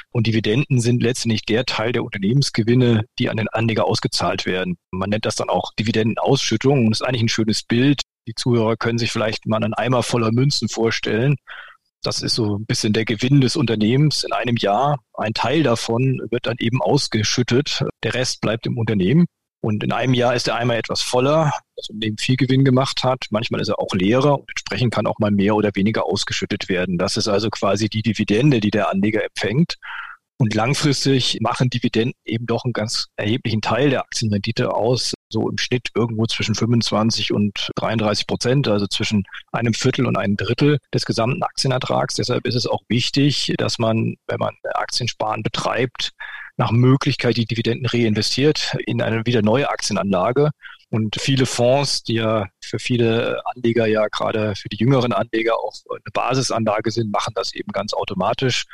Und 0.09 0.25
Dividenden 0.25 0.81
sind 0.81 1.03
letztendlich 1.03 1.43
der 1.43 1.65
Teil 1.65 1.91
der 1.91 2.03
Unternehmensgewinne, 2.03 3.05
die 3.19 3.29
an 3.29 3.37
den 3.37 3.49
Anleger 3.49 3.85
ausgezahlt 3.85 4.47
werden. 4.47 4.79
Man 4.89 5.11
nennt 5.11 5.25
das 5.25 5.35
dann 5.35 5.49
auch 5.49 5.73
Dividendenausschüttung 5.77 6.87
und 6.87 6.89
das 6.89 7.01
ist 7.01 7.07
eigentlich 7.07 7.21
ein 7.21 7.29
schönes 7.29 7.61
Bild. 7.61 8.01
Die 8.25 8.33
Zuhörer 8.33 8.77
können 8.77 8.97
sich 8.97 9.11
vielleicht 9.11 9.45
mal 9.45 9.63
einen 9.63 9.75
Eimer 9.75 10.01
voller 10.01 10.31
Münzen 10.31 10.69
vorstellen 10.69 11.35
das 12.01 12.21
ist 12.21 12.35
so 12.35 12.57
ein 12.57 12.65
bisschen 12.65 12.93
der 12.93 13.05
Gewinn 13.05 13.41
des 13.41 13.55
Unternehmens 13.55 14.23
in 14.23 14.31
einem 14.33 14.55
Jahr. 14.57 14.99
Ein 15.13 15.33
Teil 15.33 15.63
davon 15.63 16.21
wird 16.29 16.45
dann 16.45 16.57
eben 16.59 16.81
ausgeschüttet. 16.81 17.83
Der 18.03 18.13
Rest 18.13 18.41
bleibt 18.41 18.65
im 18.65 18.77
Unternehmen. 18.77 19.25
Und 19.61 19.83
in 19.83 19.91
einem 19.91 20.13
Jahr 20.13 20.35
ist 20.35 20.47
der 20.47 20.55
Eimer 20.55 20.77
etwas 20.77 21.01
voller, 21.01 21.51
das 21.75 21.89
Unternehmen 21.89 22.17
viel 22.17 22.37
Gewinn 22.37 22.63
gemacht 22.63 23.03
hat. 23.03 23.25
Manchmal 23.29 23.59
ist 23.59 23.67
er 23.67 23.79
auch 23.79 23.93
leerer 23.93 24.39
und 24.39 24.49
entsprechend 24.49 24.93
kann 24.93 25.05
auch 25.05 25.19
mal 25.19 25.31
mehr 25.31 25.53
oder 25.55 25.71
weniger 25.73 26.05
ausgeschüttet 26.05 26.69
werden. 26.69 26.97
Das 26.97 27.17
ist 27.17 27.27
also 27.27 27.49
quasi 27.49 27.89
die 27.89 28.01
Dividende, 28.01 28.61
die 28.61 28.71
der 28.71 28.89
Anleger 28.89 29.21
empfängt. 29.23 29.75
Und 30.41 30.55
langfristig 30.55 31.39
machen 31.41 31.69
Dividenden 31.69 32.13
eben 32.23 32.45
doch 32.45 32.63
einen 32.63 32.71
ganz 32.71 33.07
erheblichen 33.17 33.59
Teil 33.59 33.89
der 33.89 34.03
Aktienrendite 34.03 34.73
aus 34.73 35.13
so 35.27 35.49
im 35.49 35.57
Schnitt 35.57 35.89
irgendwo 35.93 36.25
zwischen 36.27 36.55
25 36.55 37.33
und 37.33 37.69
33 37.75 38.25
Prozent, 38.25 38.67
also 38.69 38.87
zwischen 38.87 39.25
einem 39.51 39.73
Viertel 39.73 40.05
und 40.05 40.17
einem 40.17 40.37
Drittel 40.37 40.79
des 40.93 41.03
gesamten 41.03 41.43
Aktienertrags. 41.43 42.15
Deshalb 42.15 42.47
ist 42.47 42.55
es 42.55 42.67
auch 42.67 42.81
wichtig, 42.87 43.53
dass 43.57 43.79
man, 43.79 44.15
wenn 44.27 44.39
man 44.39 44.55
Aktiensparen 44.75 45.43
betreibt, 45.43 46.11
nach 46.55 46.71
Möglichkeit 46.71 47.35
die 47.35 47.45
Dividenden 47.45 47.85
reinvestiert 47.85 48.77
in 48.85 49.01
eine 49.01 49.25
wieder 49.25 49.41
neue 49.41 49.69
Aktienanlage. 49.69 50.51
Und 50.89 51.17
viele 51.19 51.45
Fonds, 51.45 52.03
die 52.03 52.15
ja 52.15 52.47
für 52.61 52.79
viele 52.79 53.41
Anleger 53.53 53.87
ja 53.87 54.07
gerade 54.07 54.55
für 54.55 54.69
die 54.69 54.77
jüngeren 54.77 55.11
Anleger 55.11 55.55
auch 55.55 55.73
eine 55.89 56.11
Basisanlage 56.13 56.91
sind, 56.91 57.11
machen 57.11 57.33
das 57.35 57.53
eben 57.53 57.71
ganz 57.73 57.93
automatisch. 57.93 58.65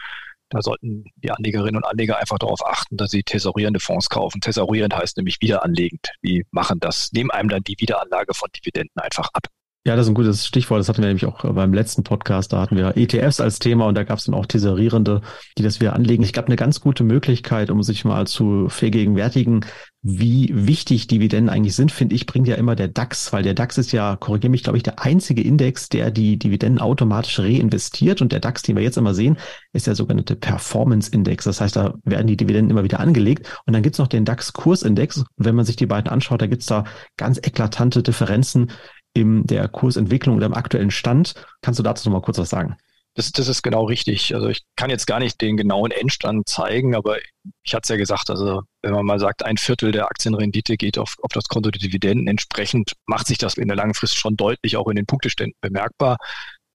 Da 0.55 0.61
sollten 0.61 1.03
die 1.17 1.31
Anlegerinnen 1.31 1.75
und 1.75 1.85
Anleger 1.85 2.17
einfach 2.17 2.39
darauf 2.39 2.65
achten, 2.65 2.95
dass 2.95 3.11
sie 3.11 3.23
tesorierende 3.23 3.81
Fonds 3.81 4.07
kaufen. 4.07 4.39
Tesorierend 4.39 4.95
heißt 4.95 5.17
nämlich 5.17 5.41
wiederanlegend. 5.41 6.11
Die 6.23 6.45
machen 6.51 6.79
das, 6.79 7.11
nehmen 7.11 7.29
einem 7.29 7.49
dann 7.49 7.61
die 7.61 7.75
Wiederanlage 7.77 8.33
von 8.33 8.47
Dividenden 8.55 8.97
einfach 9.01 9.27
ab. 9.33 9.47
Ja, 9.87 9.95
das 9.95 10.07
ist 10.07 10.11
ein 10.11 10.15
gutes 10.15 10.47
Stichwort. 10.47 10.79
Das 10.79 10.89
hatten 10.89 11.03
wir 11.03 11.07
nämlich 11.09 11.27
auch 11.27 11.43
beim 11.53 11.71
letzten 11.71 12.03
Podcast. 12.03 12.51
Da 12.51 12.59
hatten 12.59 12.75
wir 12.75 12.97
ETFs 12.97 13.39
als 13.39 13.59
Thema 13.59 13.85
und 13.85 13.93
da 13.93 14.03
gab 14.03 14.17
es 14.17 14.25
dann 14.25 14.33
auch 14.33 14.47
Tesorierende, 14.47 15.21
die 15.59 15.63
das 15.63 15.79
wieder 15.79 15.93
anlegen. 15.93 16.23
Ich 16.23 16.33
glaube, 16.33 16.47
eine 16.47 16.55
ganz 16.55 16.81
gute 16.81 17.03
Möglichkeit, 17.03 17.69
um 17.69 17.83
sich 17.83 18.03
mal 18.03 18.25
zu 18.25 18.67
vergegenwärtigen, 18.67 19.63
wie 20.07 20.51
wichtig 20.53 21.07
Dividenden 21.07 21.49
eigentlich 21.49 21.75
sind, 21.75 21.91
finde 21.91 22.13
ich, 22.13 22.27
bringt 22.27 22.47
ja 22.47 22.55
immer 22.55 22.75
der 22.75 22.87
DAX, 22.87 23.33
weil 23.33 23.41
der 23.41 23.55
DAX 23.55 23.79
ist 23.79 23.91
ja, 23.91 24.15
korrigiere 24.15 24.51
mich, 24.51 24.61
glaube 24.61 24.77
ich, 24.77 24.83
der 24.83 25.03
einzige 25.03 25.41
Index, 25.41 25.89
der 25.89 26.11
die 26.11 26.37
Dividenden 26.37 26.79
automatisch 26.79 27.39
reinvestiert. 27.39 28.21
Und 28.21 28.31
der 28.31 28.39
DAX, 28.39 28.61
den 28.61 28.75
wir 28.75 28.83
jetzt 28.83 28.97
immer 28.97 29.15
sehen, 29.15 29.37
ist 29.73 29.87
der 29.87 29.95
sogenannte 29.95 30.35
Performance-Index. 30.35 31.45
Das 31.45 31.59
heißt, 31.59 31.75
da 31.75 31.95
werden 32.03 32.27
die 32.27 32.37
Dividenden 32.37 32.69
immer 32.69 32.83
wieder 32.83 32.99
angelegt. 32.99 33.59
Und 33.65 33.73
dann 33.73 33.81
gibt's 33.81 33.97
noch 33.97 34.07
den 34.07 34.25
DAX-Kursindex. 34.25 35.17
Und 35.17 35.27
wenn 35.37 35.55
man 35.55 35.65
sich 35.65 35.75
die 35.75 35.87
beiden 35.87 36.11
anschaut, 36.11 36.39
da 36.39 36.45
gibt's 36.45 36.67
da 36.67 36.83
ganz 37.17 37.39
eklatante 37.39 38.03
Differenzen 38.03 38.71
in 39.15 39.47
der 39.47 39.67
Kursentwicklung 39.67 40.35
oder 40.35 40.45
im 40.45 40.53
aktuellen 40.53 40.91
Stand. 40.91 41.33
Kannst 41.61 41.79
du 41.79 41.83
dazu 41.83 42.07
noch 42.07 42.17
mal 42.17 42.21
kurz 42.23 42.37
was 42.37 42.49
sagen? 42.49 42.77
Das, 43.15 43.31
das 43.31 43.47
ist 43.47 43.61
genau 43.61 43.85
richtig. 43.85 44.35
Also 44.35 44.49
ich 44.49 44.63
kann 44.75 44.89
jetzt 44.89 45.07
gar 45.07 45.19
nicht 45.19 45.39
den 45.39 45.55
genauen 45.55 45.91
Endstand 45.91 46.49
zeigen, 46.49 46.95
aber 46.95 47.17
ich 47.63 47.73
hatte 47.73 47.83
es 47.83 47.89
ja 47.89 47.95
gesagt, 47.95 48.29
also 48.29 48.63
wenn 48.81 48.91
man 48.91 49.05
mal 49.05 49.19
sagt, 49.19 49.45
ein 49.45 49.55
Viertel 49.55 49.93
der 49.93 50.07
Aktienrendite 50.07 50.75
geht 50.75 50.97
auf, 50.97 51.15
auf 51.21 51.31
das 51.31 51.45
Konto 51.45 51.71
der 51.71 51.79
Dividenden, 51.79 52.27
entsprechend 52.27 52.91
macht 53.05 53.27
sich 53.27 53.37
das 53.37 53.55
in 53.55 53.69
der 53.69 53.77
langen 53.77 53.93
Frist 53.93 54.17
schon 54.17 54.35
deutlich 54.35 54.75
auch 54.75 54.89
in 54.89 54.97
den 54.97 55.05
Punkteständen 55.05 55.57
bemerkbar. 55.61 56.17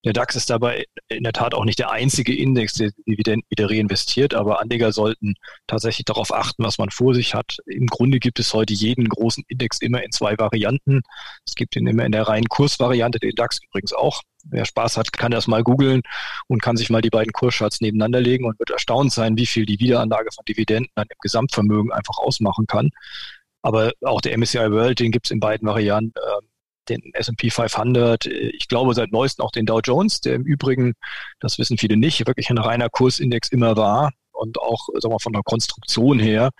Der 0.04 0.14
DAX 0.14 0.35
ist 0.35 0.49
dabei 0.49 0.87
in 1.09 1.25
der 1.25 1.35
Tat 1.35 1.52
auch 1.52 1.66
nicht 1.66 1.78
der 1.78 1.90
einzige 1.90 2.35
Index, 2.35 2.73
der 2.75 2.90
Dividenden 3.07 3.47
wieder 3.50 3.69
reinvestiert, 3.69 4.33
aber 4.33 4.61
Anleger 4.61 4.92
sollten 4.92 5.35
tatsächlich 5.66 6.07
darauf 6.07 6.33
achten, 6.33 6.64
was 6.64 6.78
man 6.78 6.88
vor 6.90 7.14
sich 7.14 7.35
hat. 7.35 7.59
Im 7.66 7.87
Grunde 7.87 8.19
gibt 8.19 8.38
es 8.38 8.54
heute 8.54 8.73
jeden 8.73 9.09
großen 9.09 9.45
Index 9.49 9.78
immer 9.80 10.02
in 10.02 10.11
zwei 10.11 10.38
Varianten. 10.38 11.02
Es 11.47 11.54
gibt 11.54 11.76
ihn 11.76 11.87
immer 11.87 12.07
in 12.07 12.12
der 12.12 12.26
reinen 12.26 12.49
Kursvariante, 12.49 13.19
den 13.19 13.35
DAX 13.35 13.59
übrigens 13.62 13.92
auch. 13.92 14.23
Wer 14.45 14.64
Spaß 14.64 14.97
hat, 14.97 15.12
kann 15.12 15.33
das 15.33 15.47
mal 15.47 15.62
googeln 15.62 16.00
und 16.47 16.62
kann 16.62 16.78
sich 16.78 16.88
mal 16.88 17.02
die 17.02 17.11
beiden 17.11 17.33
Kurscharts 17.33 17.83
nebeneinander 17.83 18.23
legen 18.23 18.47
und 18.47 18.59
wird 18.59 18.71
erstaunt 18.71 19.12
sein, 19.12 19.37
wie 19.37 19.45
viel 19.45 19.66
die 19.66 19.80
Wiederanlage 19.80 20.30
von 20.35 20.47
Dividenden 20.47 20.90
dann 20.95 21.09
im 21.11 21.19
Gesamtvermögen 21.21 21.92
einfach 21.92 22.16
ausmachen 22.16 22.66
kann. 22.66 22.88
Aber 23.61 23.92
auch 24.02 24.23
der 24.23 24.38
MSCI 24.38 24.71
World, 24.71 25.00
den 25.00 25.12
gibt 25.12 25.26
es 25.26 25.30
in 25.30 25.40
beiden 25.40 25.69
Varianten. 25.69 26.14
Ähm, 26.16 26.50
den 26.90 27.14
S&P 27.14 27.50
500, 27.50 28.26
ich 28.26 28.68
glaube 28.68 28.94
seit 28.94 29.12
neuestem 29.12 29.44
auch 29.44 29.52
den 29.52 29.66
Dow 29.66 29.80
Jones, 29.80 30.20
der 30.20 30.35
im 30.35 30.44
Übrigen, 30.44 30.94
das 31.40 31.59
wissen 31.59 31.78
viele 31.78 31.97
nicht, 31.97 32.26
wirklich 32.26 32.50
ein 32.50 32.59
reiner 32.59 32.88
Kursindex 32.88 33.49
immer 33.49 33.76
war 33.76 34.12
und 34.32 34.59
auch 34.59 34.88
sagen 34.99 35.14
wir, 35.14 35.20
von 35.20 35.32
der 35.32 35.42
Konstruktion 35.42 36.18
her 36.18 36.50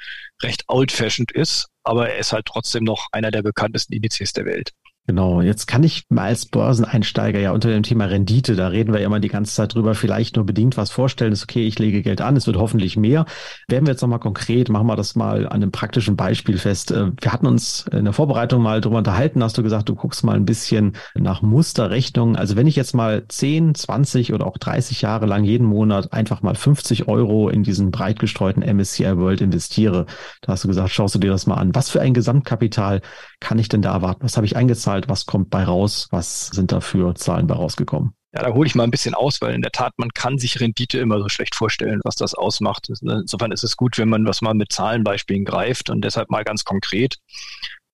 recht 0.42 0.64
old-fashioned 0.68 1.32
ist, 1.32 1.68
aber 1.82 2.10
er 2.10 2.18
ist 2.18 2.32
halt 2.32 2.46
trotzdem 2.46 2.84
noch 2.84 3.08
einer 3.12 3.30
der 3.30 3.42
bekanntesten 3.42 3.94
Indizes 3.94 4.32
der 4.32 4.44
Welt. 4.44 4.72
Genau, 5.07 5.40
jetzt 5.40 5.66
kann 5.66 5.83
ich 5.83 6.04
mal 6.09 6.26
als 6.26 6.47
Börseneinsteiger 6.47 7.40
ja 7.40 7.50
unter 7.50 7.69
dem 7.69 7.83
Thema 7.83 8.04
Rendite, 8.04 8.54
da 8.54 8.69
reden 8.69 8.92
wir 8.92 9.00
ja 9.00 9.07
immer 9.07 9.19
die 9.19 9.28
ganze 9.28 9.52
Zeit 9.52 9.75
drüber, 9.75 9.97
vielleicht 9.97 10.37
nur 10.37 10.47
bedingt 10.47 10.76
was 10.76 10.92
vorstellen, 10.92 11.33
ist 11.33 11.42
okay, 11.42 11.66
ich 11.66 11.80
lege 11.80 12.02
Geld 12.02 12.21
an, 12.21 12.37
es 12.37 12.47
wird 12.47 12.59
hoffentlich 12.59 12.97
mehr. 12.97 13.25
Werden 13.66 13.87
wir 13.87 13.92
jetzt 13.92 14.02
nochmal 14.02 14.21
konkret, 14.21 14.69
machen 14.69 14.87
wir 14.87 14.95
das 14.95 15.16
mal 15.16 15.47
an 15.47 15.54
einem 15.54 15.73
praktischen 15.73 16.14
Beispiel 16.14 16.59
fest. 16.59 16.92
Äh, 16.92 17.11
wir 17.21 17.33
hatten 17.33 17.49
uns 17.49 17.87
in 17.90 18.04
der 18.04 18.12
Vorbereitung 18.12 18.62
mal 18.62 18.80
drüber 18.80 18.99
unterhalten, 18.99 19.42
hast 19.42 19.59
du 19.59 19.64
gesagt, 19.64 19.88
du 19.88 19.97
guckst 19.97 20.23
mal 20.23 20.37
ein 20.37 20.45
bisschen 20.45 20.92
nach 21.16 21.42
Musterrechnungen. 21.42 22.37
Also 22.37 22.54
wenn 22.54 22.69
ich 22.69 22.76
jetzt 22.76 22.95
mal 22.95 23.25
10, 23.26 23.75
20 23.75 24.33
oder 24.33 24.47
auch 24.47 24.59
30 24.59 25.02
Jahre 25.02 25.26
lang 25.26 25.42
jeden 25.42 25.66
Monat 25.66 26.12
einfach 26.12 26.42
mal 26.42 26.54
50 26.54 27.09
Euro 27.09 27.49
in 27.49 27.64
diesen 27.64 27.90
breit 27.90 28.21
gestreuten 28.21 28.62
MSCI 28.62 29.16
World 29.16 29.40
investiere, 29.40 30.07
da 30.42 30.52
hast 30.52 30.62
du 30.62 30.69
gesagt, 30.69 30.90
schaust 30.90 31.16
du 31.16 31.19
dir 31.19 31.33
das 31.33 31.49
mal 31.49 31.57
an. 31.57 31.75
Was 31.75 31.90
für 31.90 32.00
ein 32.00 32.14
Gesamtkapital 32.14 33.00
kann 33.40 33.59
ich 33.59 33.69
denn 33.69 33.83
da 33.83 33.92
erwarten? 33.92 34.23
Was 34.23 34.37
habe 34.37 34.47
ich 34.47 34.57
eingezahlt? 34.57 34.89
Was 35.09 35.26
kommt 35.26 35.50
bei 35.50 35.64
raus? 35.64 36.09
Was 36.11 36.49
sind 36.49 36.73
da 36.73 36.80
für 36.80 37.14
Zahlen 37.14 37.47
bei 37.47 37.54
rausgekommen? 37.54 38.14
Ja, 38.32 38.44
da 38.44 38.54
hole 38.54 38.66
ich 38.66 38.76
mal 38.76 38.85
ein 38.85 38.92
bisschen 38.92 39.14
aus, 39.14 39.40
weil 39.40 39.54
in 39.54 39.62
der 39.62 39.73
Tat, 39.73 39.92
man 39.97 40.11
kann 40.11 40.38
sich 40.38 40.61
Rendite 40.61 40.99
immer 40.99 41.18
so 41.18 41.28
schlecht 41.28 41.56
vorstellen, 41.56 42.00
was 42.04 42.14
das 42.14 42.35
ausmacht. 42.35 42.88
Insofern 42.88 43.50
ist 43.50 43.64
es 43.64 43.76
gut, 43.76 43.99
wenn 43.99 44.09
man 44.09 44.25
was 44.25 44.40
mal 44.40 44.54
mit 44.54 44.73
Zahlenbeispielen 44.73 45.44
greift 45.44 45.90
und 45.90 46.02
deshalb 46.02 46.30
mal 46.30 46.44
ganz 46.44 46.64
konkret. 46.64 47.16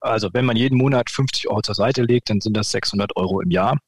Also 0.00 0.28
wenn 0.34 0.44
man 0.44 0.56
jeden 0.56 0.76
Monat 0.76 1.08
50 1.10 1.48
Euro 1.48 1.62
zur 1.62 1.74
Seite 1.74 2.02
legt, 2.02 2.28
dann 2.28 2.42
sind 2.42 2.54
das 2.54 2.70
600 2.70 3.16
Euro 3.16 3.40
im 3.40 3.50
Jahr. 3.50 3.78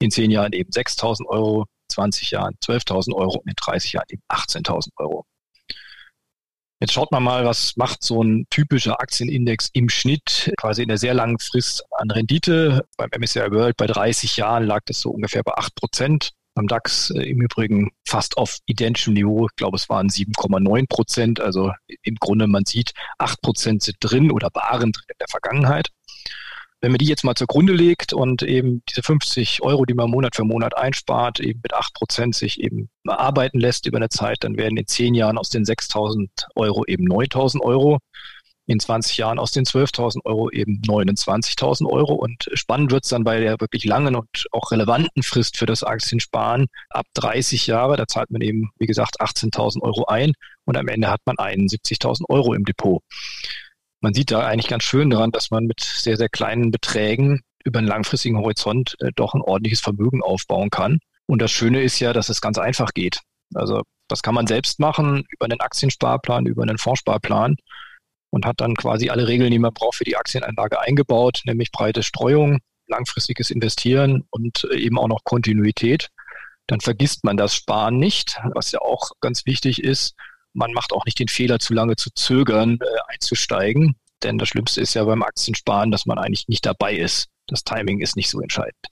In 0.00 0.12
zehn 0.12 0.30
Jahren 0.30 0.52
eben 0.52 0.70
6.000 0.70 1.26
Euro, 1.26 1.66
20 1.90 2.30
Jahren 2.30 2.54
12.000 2.64 3.14
Euro 3.14 3.38
und 3.38 3.48
in 3.48 3.54
30 3.56 3.94
Jahren 3.94 4.06
eben 4.08 4.22
18.000 4.30 4.90
Euro. 4.98 5.24
Jetzt 6.86 6.92
schaut 6.92 7.10
man 7.10 7.24
mal, 7.24 7.44
was 7.44 7.74
macht 7.74 8.04
so 8.04 8.22
ein 8.22 8.46
typischer 8.48 9.00
Aktienindex 9.00 9.70
im 9.72 9.88
Schnitt 9.88 10.52
quasi 10.56 10.82
in 10.82 10.88
der 10.88 10.98
sehr 10.98 11.14
langen 11.14 11.40
Frist 11.40 11.82
an 11.90 12.12
Rendite. 12.12 12.86
Beim 12.96 13.10
MSCI 13.10 13.50
World 13.50 13.76
bei 13.76 13.88
30 13.88 14.36
Jahren 14.36 14.64
lag 14.64 14.82
das 14.86 15.00
so 15.00 15.10
ungefähr 15.10 15.42
bei 15.42 15.52
8 15.54 15.74
Prozent. 15.74 16.30
Beim 16.54 16.68
DAX 16.68 17.10
äh, 17.10 17.22
im 17.22 17.40
Übrigen 17.42 17.90
fast 18.06 18.36
auf 18.36 18.58
identischem 18.66 19.14
Niveau. 19.14 19.48
Ich 19.48 19.56
glaube, 19.56 19.76
es 19.76 19.88
waren 19.88 20.06
7,9 20.06 20.86
Prozent. 20.88 21.40
Also 21.40 21.72
im 22.04 22.14
Grunde, 22.20 22.46
man 22.46 22.64
sieht, 22.64 22.92
8 23.18 23.42
Prozent 23.42 23.82
sind 23.82 23.96
drin 23.98 24.30
oder 24.30 24.48
waren 24.54 24.92
drin 24.92 25.04
in 25.08 25.16
der 25.18 25.28
Vergangenheit. 25.28 25.88
Wenn 26.86 26.92
man 26.92 26.98
die 26.98 27.06
jetzt 27.06 27.24
mal 27.24 27.34
zugrunde 27.34 27.72
legt 27.72 28.12
und 28.12 28.44
eben 28.44 28.80
diese 28.88 29.02
50 29.02 29.60
Euro, 29.62 29.86
die 29.86 29.94
man 29.94 30.08
Monat 30.08 30.36
für 30.36 30.44
Monat 30.44 30.76
einspart, 30.76 31.40
eben 31.40 31.58
mit 31.60 31.74
8 31.74 31.92
Prozent 31.94 32.36
sich 32.36 32.60
eben 32.60 32.88
arbeiten 33.08 33.58
lässt 33.58 33.86
über 33.86 33.96
eine 33.96 34.08
Zeit, 34.08 34.36
dann 34.42 34.56
werden 34.56 34.76
in 34.76 34.86
10 34.86 35.14
Jahren 35.14 35.36
aus 35.36 35.48
den 35.48 35.64
6.000 35.64 36.28
Euro 36.54 36.84
eben 36.86 37.08
9.000 37.08 37.60
Euro. 37.60 37.98
In 38.66 38.78
20 38.78 39.16
Jahren 39.16 39.40
aus 39.40 39.50
den 39.50 39.64
12.000 39.64 40.24
Euro 40.26 40.48
eben 40.50 40.80
29.000 40.86 41.90
Euro. 41.90 42.14
Und 42.14 42.48
spannend 42.52 42.92
wird 42.92 43.02
es 43.02 43.10
dann 43.10 43.24
bei 43.24 43.40
der 43.40 43.60
wirklich 43.60 43.84
langen 43.84 44.14
und 44.14 44.46
auch 44.52 44.70
relevanten 44.70 45.24
Frist 45.24 45.56
für 45.56 45.66
das 45.66 45.82
Aktiensparen 45.82 46.68
ab 46.90 47.06
30 47.14 47.66
Jahre. 47.66 47.96
Da 47.96 48.06
zahlt 48.06 48.30
man 48.30 48.42
eben, 48.42 48.70
wie 48.78 48.86
gesagt, 48.86 49.20
18.000 49.20 49.82
Euro 49.82 50.04
ein 50.04 50.34
und 50.66 50.76
am 50.76 50.86
Ende 50.86 51.10
hat 51.10 51.22
man 51.26 51.34
71.000 51.34 52.26
Euro 52.28 52.54
im 52.54 52.64
Depot 52.64 53.02
man 54.06 54.14
sieht 54.14 54.30
da 54.30 54.46
eigentlich 54.46 54.68
ganz 54.68 54.84
schön 54.84 55.10
daran, 55.10 55.32
dass 55.32 55.50
man 55.50 55.64
mit 55.64 55.80
sehr, 55.80 56.16
sehr 56.16 56.28
kleinen 56.28 56.70
Beträgen 56.70 57.40
über 57.64 57.80
einen 57.80 57.88
langfristigen 57.88 58.38
Horizont 58.38 58.94
äh, 59.00 59.10
doch 59.16 59.34
ein 59.34 59.40
ordentliches 59.40 59.80
Vermögen 59.80 60.22
aufbauen 60.22 60.70
kann. 60.70 61.00
Und 61.26 61.42
das 61.42 61.50
Schöne 61.50 61.82
ist 61.82 61.98
ja, 61.98 62.12
dass 62.12 62.28
es 62.28 62.40
ganz 62.40 62.56
einfach 62.56 62.94
geht. 62.94 63.22
Also 63.54 63.82
das 64.06 64.22
kann 64.22 64.36
man 64.36 64.46
selbst 64.46 64.78
machen 64.78 65.24
über 65.28 65.46
einen 65.46 65.58
Aktiensparplan, 65.58 66.46
über 66.46 66.62
einen 66.62 66.78
Fondssparplan 66.78 67.56
und 68.30 68.46
hat 68.46 68.60
dann 68.60 68.76
quasi 68.76 69.10
alle 69.10 69.26
Regeln, 69.26 69.50
die 69.50 69.58
man 69.58 69.74
braucht 69.74 69.96
für 69.96 70.04
die 70.04 70.16
Aktienanlage 70.16 70.80
eingebaut, 70.80 71.42
nämlich 71.44 71.72
breite 71.72 72.04
Streuung, 72.04 72.60
langfristiges 72.86 73.50
Investieren 73.50 74.22
und 74.30 74.68
äh, 74.70 74.76
eben 74.76 75.00
auch 75.00 75.08
noch 75.08 75.24
Kontinuität. 75.24 76.10
Dann 76.68 76.78
vergisst 76.78 77.24
man 77.24 77.36
das 77.36 77.56
Sparen 77.56 77.96
nicht, 77.96 78.40
was 78.54 78.70
ja 78.70 78.78
auch 78.82 79.10
ganz 79.20 79.46
wichtig 79.46 79.82
ist 79.82 80.14
man 80.56 80.72
macht 80.72 80.92
auch 80.92 81.04
nicht 81.04 81.18
den 81.18 81.28
Fehler, 81.28 81.58
zu 81.58 81.74
lange 81.74 81.96
zu 81.96 82.10
zögern, 82.14 82.78
äh, 82.80 83.12
einzusteigen. 83.12 83.96
Denn 84.22 84.38
das 84.38 84.48
Schlimmste 84.48 84.80
ist 84.80 84.94
ja 84.94 85.04
beim 85.04 85.22
Aktiensparen, 85.22 85.90
dass 85.90 86.06
man 86.06 86.18
eigentlich 86.18 86.48
nicht 86.48 86.64
dabei 86.64 86.96
ist. 86.96 87.28
Das 87.46 87.62
Timing 87.62 88.00
ist 88.00 88.16
nicht 88.16 88.30
so 88.30 88.40
entscheidend. 88.40 88.86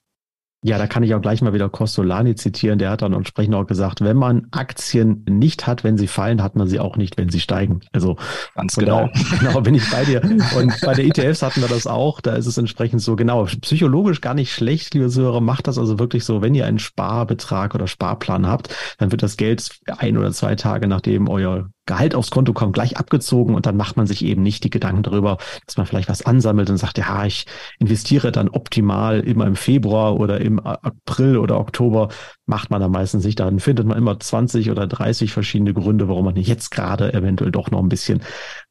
Ja, 0.67 0.79
da 0.79 0.87
kann 0.87 1.03
ich 1.03 1.15
auch 1.15 1.21
gleich 1.21 1.43
mal 1.43 1.53
wieder 1.53 1.69
Costolani 1.69 2.37
zitieren. 2.37 2.79
Der 2.79 2.89
hat 2.89 3.03
dann 3.03 3.13
entsprechend 3.13 3.55
auch 3.55 3.67
gesagt, 3.67 4.01
wenn 4.01 4.17
man 4.17 4.47
Aktien 4.51 5.23
nicht 5.29 5.67
hat, 5.67 5.85
wenn 5.85 5.99
sie 5.99 6.07
fallen, 6.07 6.43
hat 6.43 6.57
man 6.57 6.69
sie 6.69 6.81
auch 6.81 6.97
nicht, 6.97 7.19
wenn 7.19 7.29
sie 7.29 7.41
steigen. 7.41 7.81
Also 7.93 8.17
ganz 8.55 8.75
genau. 8.75 9.11
Da, 9.13 9.37
genau 9.41 9.61
bin 9.61 9.75
ich 9.75 9.91
bei 9.91 10.07
dir. 10.07 10.23
Und 10.57 10.73
bei 10.81 10.95
der 10.95 11.05
ETFs 11.05 11.43
hatten 11.43 11.61
wir 11.61 11.69
das 11.69 11.87
auch. 11.87 12.23
Da 12.23 12.33
ist 12.33 12.47
es 12.47 12.57
entsprechend 12.57 13.03
so 13.03 13.15
genau. 13.15 13.45
Psychologisch 13.45 14.23
gar 14.23 14.33
nicht 14.33 14.55
schlecht, 14.55 14.95
liebe 14.95 15.11
Zuhörer. 15.11 15.43
Macht 15.43 15.67
das 15.67 15.77
also 15.77 15.99
wirklich 15.99 16.25
so, 16.25 16.41
wenn 16.41 16.55
ihr 16.55 16.65
einen 16.65 16.79
Sparbetrag 16.79 17.75
oder 17.75 17.87
Sparplan 17.87 18.47
habt, 18.47 18.75
dann 18.97 19.13
wird 19.13 19.23
das 19.23 19.37
Geld 19.37 19.69
ein 19.99 20.17
oder 20.17 20.33
zwei 20.33 20.55
Tage 20.55 20.89
nachdem 20.89 21.29
euer 21.29 21.69
Gehalt 21.87 22.15
aufs 22.15 22.31
Konto 22.31 22.53
kommt, 22.53 22.73
gleich 22.73 22.97
abgezogen 22.97 23.55
und 23.55 23.67
dann 23.67 23.77
macht 23.77 23.97
man 23.97 24.07
sich 24.07 24.25
eben 24.25 24.43
nicht 24.43 24.65
die 24.65 24.71
Gedanken 24.71 25.03
darüber, 25.03 25.37
dass 25.67 25.77
man 25.77 25.87
vielleicht 25.87 26.09
was 26.09 26.25
ansammelt 26.25 26.71
und 26.71 26.79
sagt, 26.79 26.99
ja, 26.99 27.25
ich 27.27 27.47
investiere 27.79 28.33
dann 28.33 28.49
optimal 28.49 29.21
immer 29.21 29.47
im 29.47 29.57
Februar 29.57 30.19
oder 30.19 30.41
im 30.41 30.59
April 30.61 31.37
oder 31.37 31.59
Oktober, 31.59 32.09
macht 32.47 32.71
man 32.71 32.81
dann 32.81 32.91
meistens 32.91 33.25
nicht. 33.25 33.41
Dann 33.41 33.61
findet 33.61 33.87
man 33.87 33.99
immer 33.99 34.19
20 34.19 34.71
oder 34.71 34.87
30 34.87 35.33
verschiedene 35.33 35.75
Gründe, 35.75 36.09
warum 36.09 36.27
man 36.27 36.37
jetzt 36.37 36.71
gerade 36.71 37.13
eventuell 37.13 37.51
doch 37.51 37.71
noch 37.71 37.81
ein 37.81 37.89
bisschen 37.89 38.23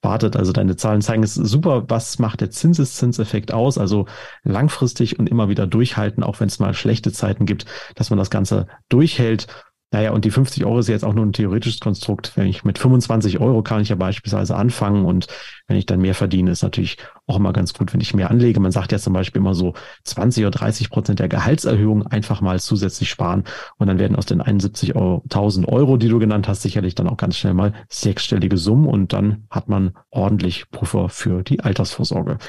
wartet. 0.01 0.35
Also 0.35 0.51
deine 0.51 0.75
Zahlen 0.75 1.01
zeigen 1.01 1.23
es 1.23 1.35
super, 1.35 1.85
was 1.87 2.19
macht 2.19 2.41
der 2.41 2.51
Zinseszinseffekt 2.51 3.51
aus? 3.53 3.77
Also 3.77 4.07
langfristig 4.43 5.19
und 5.19 5.29
immer 5.29 5.49
wieder 5.49 5.67
durchhalten, 5.67 6.23
auch 6.23 6.39
wenn 6.39 6.47
es 6.47 6.59
mal 6.59 6.73
schlechte 6.73 7.11
Zeiten 7.11 7.45
gibt, 7.45 7.65
dass 7.95 8.09
man 8.09 8.19
das 8.19 8.29
Ganze 8.29 8.67
durchhält 8.89 9.47
naja, 9.93 10.09
und 10.09 10.25
die 10.25 10.31
50 10.31 10.65
Euro 10.65 10.79
ist 10.79 10.89
jetzt 10.89 11.05
auch 11.05 11.13
nur 11.13 11.23
ein 11.23 11.33
theoretisches 11.33 11.79
Konstrukt. 11.79 12.31
Wenn 12.35 12.47
ich 12.47 12.63
mit 12.63 12.79
25 12.79 13.39
Euro 13.39 13.61
kann 13.61 13.79
ich 13.79 13.89
ja 13.89 13.95
beispielsweise 13.95 14.55
anfangen 14.55 15.05
und 15.05 15.27
wenn 15.67 15.77
ich 15.77 15.85
dann 15.85 16.01
mehr 16.01 16.15
verdiene, 16.15 16.49
ist 16.49 16.63
natürlich 16.63 16.97
auch 17.27 17.35
immer 17.37 17.53
ganz 17.53 17.75
gut, 17.75 17.93
wenn 17.93 18.01
ich 18.01 18.15
mehr 18.15 18.31
anlege. 18.31 18.59
Man 18.59 18.71
sagt 18.71 18.91
ja 18.91 18.97
zum 18.97 19.13
Beispiel 19.13 19.39
immer 19.39 19.53
so 19.53 19.75
20 20.03 20.45
oder 20.45 20.49
30 20.49 20.89
Prozent 20.89 21.19
der 21.19 21.29
Gehaltserhöhung 21.29 22.07
einfach 22.07 22.41
mal 22.41 22.59
zusätzlich 22.59 23.07
sparen 23.07 23.43
und 23.77 23.85
dann 23.85 23.99
werden 23.99 24.17
aus 24.17 24.25
den 24.25 24.41
71.000 24.41 25.67
Euro, 25.67 25.97
die 25.97 26.09
du 26.09 26.17
genannt 26.17 26.47
hast, 26.47 26.63
sicherlich 26.63 26.95
dann 26.95 27.07
auch 27.07 27.17
ganz 27.17 27.37
schnell 27.37 27.53
mal 27.53 27.73
sechsstellige 27.87 28.57
Summen 28.57 28.87
und 28.87 29.13
dann 29.13 29.43
hat 29.51 29.69
man 29.69 29.93
ordentlich 30.09 30.71
Puffer 30.71 31.07
für 31.09 31.43
die 31.43 31.59
Altersvorsorge. 31.59 32.39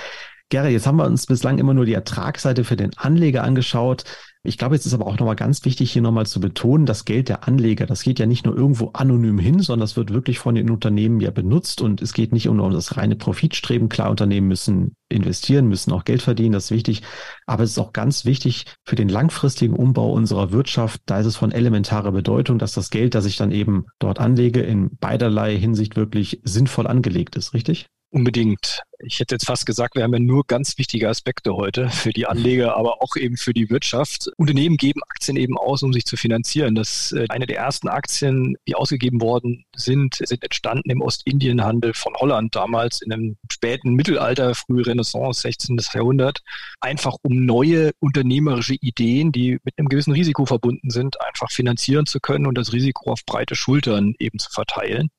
Gerry, 0.48 0.70
jetzt 0.70 0.86
haben 0.86 0.96
wir 0.96 1.04
uns 1.04 1.26
bislang 1.26 1.58
immer 1.58 1.74
nur 1.74 1.84
die 1.84 1.94
Ertragsseite 1.94 2.64
für 2.64 2.76
den 2.76 2.96
Anleger 2.96 3.44
angeschaut. 3.44 4.04
Ich 4.46 4.58
glaube, 4.58 4.74
jetzt 4.74 4.84
ist 4.84 4.92
aber 4.92 5.06
auch 5.06 5.18
nochmal 5.18 5.36
ganz 5.36 5.64
wichtig, 5.64 5.90
hier 5.90 6.02
nochmal 6.02 6.26
zu 6.26 6.38
betonen, 6.38 6.84
das 6.84 7.06
Geld 7.06 7.30
der 7.30 7.48
Anleger, 7.48 7.86
das 7.86 8.02
geht 8.02 8.18
ja 8.18 8.26
nicht 8.26 8.44
nur 8.44 8.54
irgendwo 8.54 8.90
anonym 8.92 9.38
hin, 9.38 9.60
sondern 9.60 9.80
das 9.80 9.96
wird 9.96 10.12
wirklich 10.12 10.38
von 10.38 10.54
den 10.54 10.68
Unternehmen 10.68 11.18
ja 11.20 11.30
benutzt 11.30 11.80
und 11.80 12.02
es 12.02 12.12
geht 12.12 12.34
nicht 12.34 12.44
nur 12.44 12.62
um 12.62 12.72
das 12.72 12.98
reine 12.98 13.16
Profitstreben. 13.16 13.88
Klar, 13.88 14.10
Unternehmen 14.10 14.48
müssen 14.48 14.96
investieren, 15.08 15.66
müssen 15.68 15.92
auch 15.92 16.04
Geld 16.04 16.20
verdienen, 16.20 16.52
das 16.52 16.64
ist 16.66 16.70
wichtig. 16.72 17.00
Aber 17.46 17.62
es 17.62 17.70
ist 17.70 17.78
auch 17.78 17.94
ganz 17.94 18.26
wichtig 18.26 18.66
für 18.84 18.96
den 18.96 19.08
langfristigen 19.08 19.76
Umbau 19.76 20.12
unserer 20.12 20.52
Wirtschaft. 20.52 21.00
Da 21.06 21.20
ist 21.20 21.26
es 21.26 21.36
von 21.36 21.50
elementarer 21.50 22.12
Bedeutung, 22.12 22.58
dass 22.58 22.74
das 22.74 22.90
Geld, 22.90 23.14
das 23.14 23.24
ich 23.24 23.38
dann 23.38 23.50
eben 23.50 23.86
dort 23.98 24.20
anlege, 24.20 24.60
in 24.60 24.94
beiderlei 24.98 25.56
Hinsicht 25.56 25.96
wirklich 25.96 26.42
sinnvoll 26.44 26.86
angelegt 26.86 27.36
ist, 27.36 27.54
richtig? 27.54 27.86
Unbedingt. 28.14 28.83
Ich 29.00 29.18
hätte 29.18 29.35
jetzt 29.35 29.47
fast 29.47 29.66
gesagt, 29.66 29.97
wir 29.97 30.04
haben 30.04 30.12
ja 30.12 30.21
nur 30.21 30.47
ganz 30.47 30.78
wichtige 30.78 31.09
Aspekte 31.09 31.56
heute 31.56 31.88
für 31.90 32.12
die 32.12 32.28
Anleger, 32.28 32.76
aber 32.76 33.02
auch 33.02 33.16
eben 33.16 33.37
für 33.37 33.52
die 33.52 33.71
Wirtschaft. 33.71 34.30
Unternehmen 34.37 34.76
geben 34.76 35.00
Aktien 35.09 35.37
eben 35.37 35.59
aus, 35.59 35.83
um 35.83 35.92
sich 35.92 36.04
zu 36.04 36.16
finanzieren. 36.16 36.76
Das 36.76 37.11
äh, 37.11 37.26
eine 37.28 37.47
der 37.47 37.56
ersten 37.56 37.88
Aktien, 37.88 38.56
die 38.68 38.76
ausgegeben 38.76 39.21
worden 39.21 39.64
sind, 39.75 40.14
sind 40.25 40.44
entstanden 40.44 40.90
im 40.90 41.00
Ostindienhandel 41.00 41.92
von 41.92 42.14
Holland 42.14 42.54
damals 42.54 43.02
in 43.02 43.12
einem 43.12 43.37
späten 43.50 43.94
Mittelalter, 43.94 44.54
frühe 44.54 44.87
Renaissance, 44.87 45.40
16. 45.40 45.78
Jahrhundert, 45.92 46.38
einfach 46.80 47.16
um 47.23 47.44
neue 47.44 47.90
unternehmerische 47.99 48.76
Ideen, 48.80 49.33
die 49.33 49.59
mit 49.64 49.76
einem 49.76 49.88
gewissen 49.88 50.12
Risiko 50.12 50.47
verbunden 50.47 50.90
sind, 50.90 51.21
einfach 51.21 51.50
finanzieren 51.50 52.06
zu 52.06 52.21
können 52.21 52.47
und 52.47 52.56
das 52.56 52.73
Risiko 52.73 53.11
auf 53.11 53.26
breite 53.26 53.56
Schultern 53.56 54.14
eben 54.21 54.38
zu 54.38 54.52
verteilen. 54.52 55.11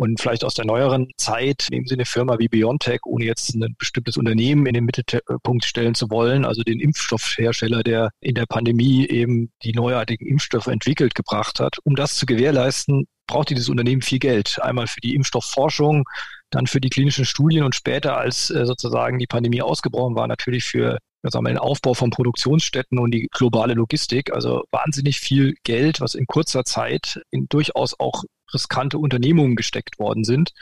Und 0.00 0.18
vielleicht 0.18 0.44
aus 0.44 0.54
der 0.54 0.64
neueren 0.64 1.10
Zeit 1.18 1.66
nehmen 1.70 1.84
Sie 1.86 1.92
eine 1.92 2.06
Firma 2.06 2.38
wie 2.38 2.48
BioNTech, 2.48 3.00
ohne 3.04 3.26
jetzt 3.26 3.54
ein 3.54 3.76
bestimmtes 3.78 4.16
Unternehmen 4.16 4.64
in 4.64 4.72
den 4.72 4.86
Mittelpunkt 4.86 5.62
stellen 5.62 5.94
zu 5.94 6.08
wollen, 6.08 6.46
also 6.46 6.62
den 6.62 6.80
Impfstoffhersteller, 6.80 7.82
der 7.82 8.08
in 8.20 8.34
der 8.34 8.46
Pandemie 8.46 9.06
eben 9.06 9.52
die 9.62 9.74
neuartigen 9.74 10.26
Impfstoffe 10.26 10.68
entwickelt 10.68 11.14
gebracht 11.14 11.60
hat. 11.60 11.76
Um 11.84 11.96
das 11.96 12.14
zu 12.14 12.24
gewährleisten, 12.24 13.08
braucht 13.26 13.50
dieses 13.50 13.68
Unternehmen 13.68 14.00
viel 14.00 14.20
Geld. 14.20 14.58
Einmal 14.62 14.86
für 14.86 15.02
die 15.02 15.14
Impfstoffforschung, 15.14 16.04
dann 16.48 16.66
für 16.66 16.80
die 16.80 16.88
klinischen 16.88 17.26
Studien 17.26 17.64
und 17.64 17.74
später, 17.74 18.16
als 18.16 18.48
äh, 18.48 18.64
sozusagen 18.64 19.18
die 19.18 19.26
Pandemie 19.26 19.60
ausgebrochen 19.60 20.16
war, 20.16 20.26
natürlich 20.26 20.64
für 20.64 20.96
den 21.22 21.58
Aufbau 21.58 21.92
von 21.92 22.08
Produktionsstätten 22.08 22.98
und 22.98 23.10
die 23.10 23.28
globale 23.30 23.74
Logistik. 23.74 24.32
Also 24.32 24.64
wahnsinnig 24.70 25.20
viel 25.20 25.56
Geld, 25.62 26.00
was 26.00 26.14
in 26.14 26.24
kurzer 26.24 26.64
Zeit 26.64 27.20
in 27.30 27.48
durchaus 27.50 28.00
auch 28.00 28.24
riskante 28.52 28.98
Unternehmungen 28.98 29.56
gesteckt 29.56 29.98
worden 29.98 30.24
sind. 30.24 30.52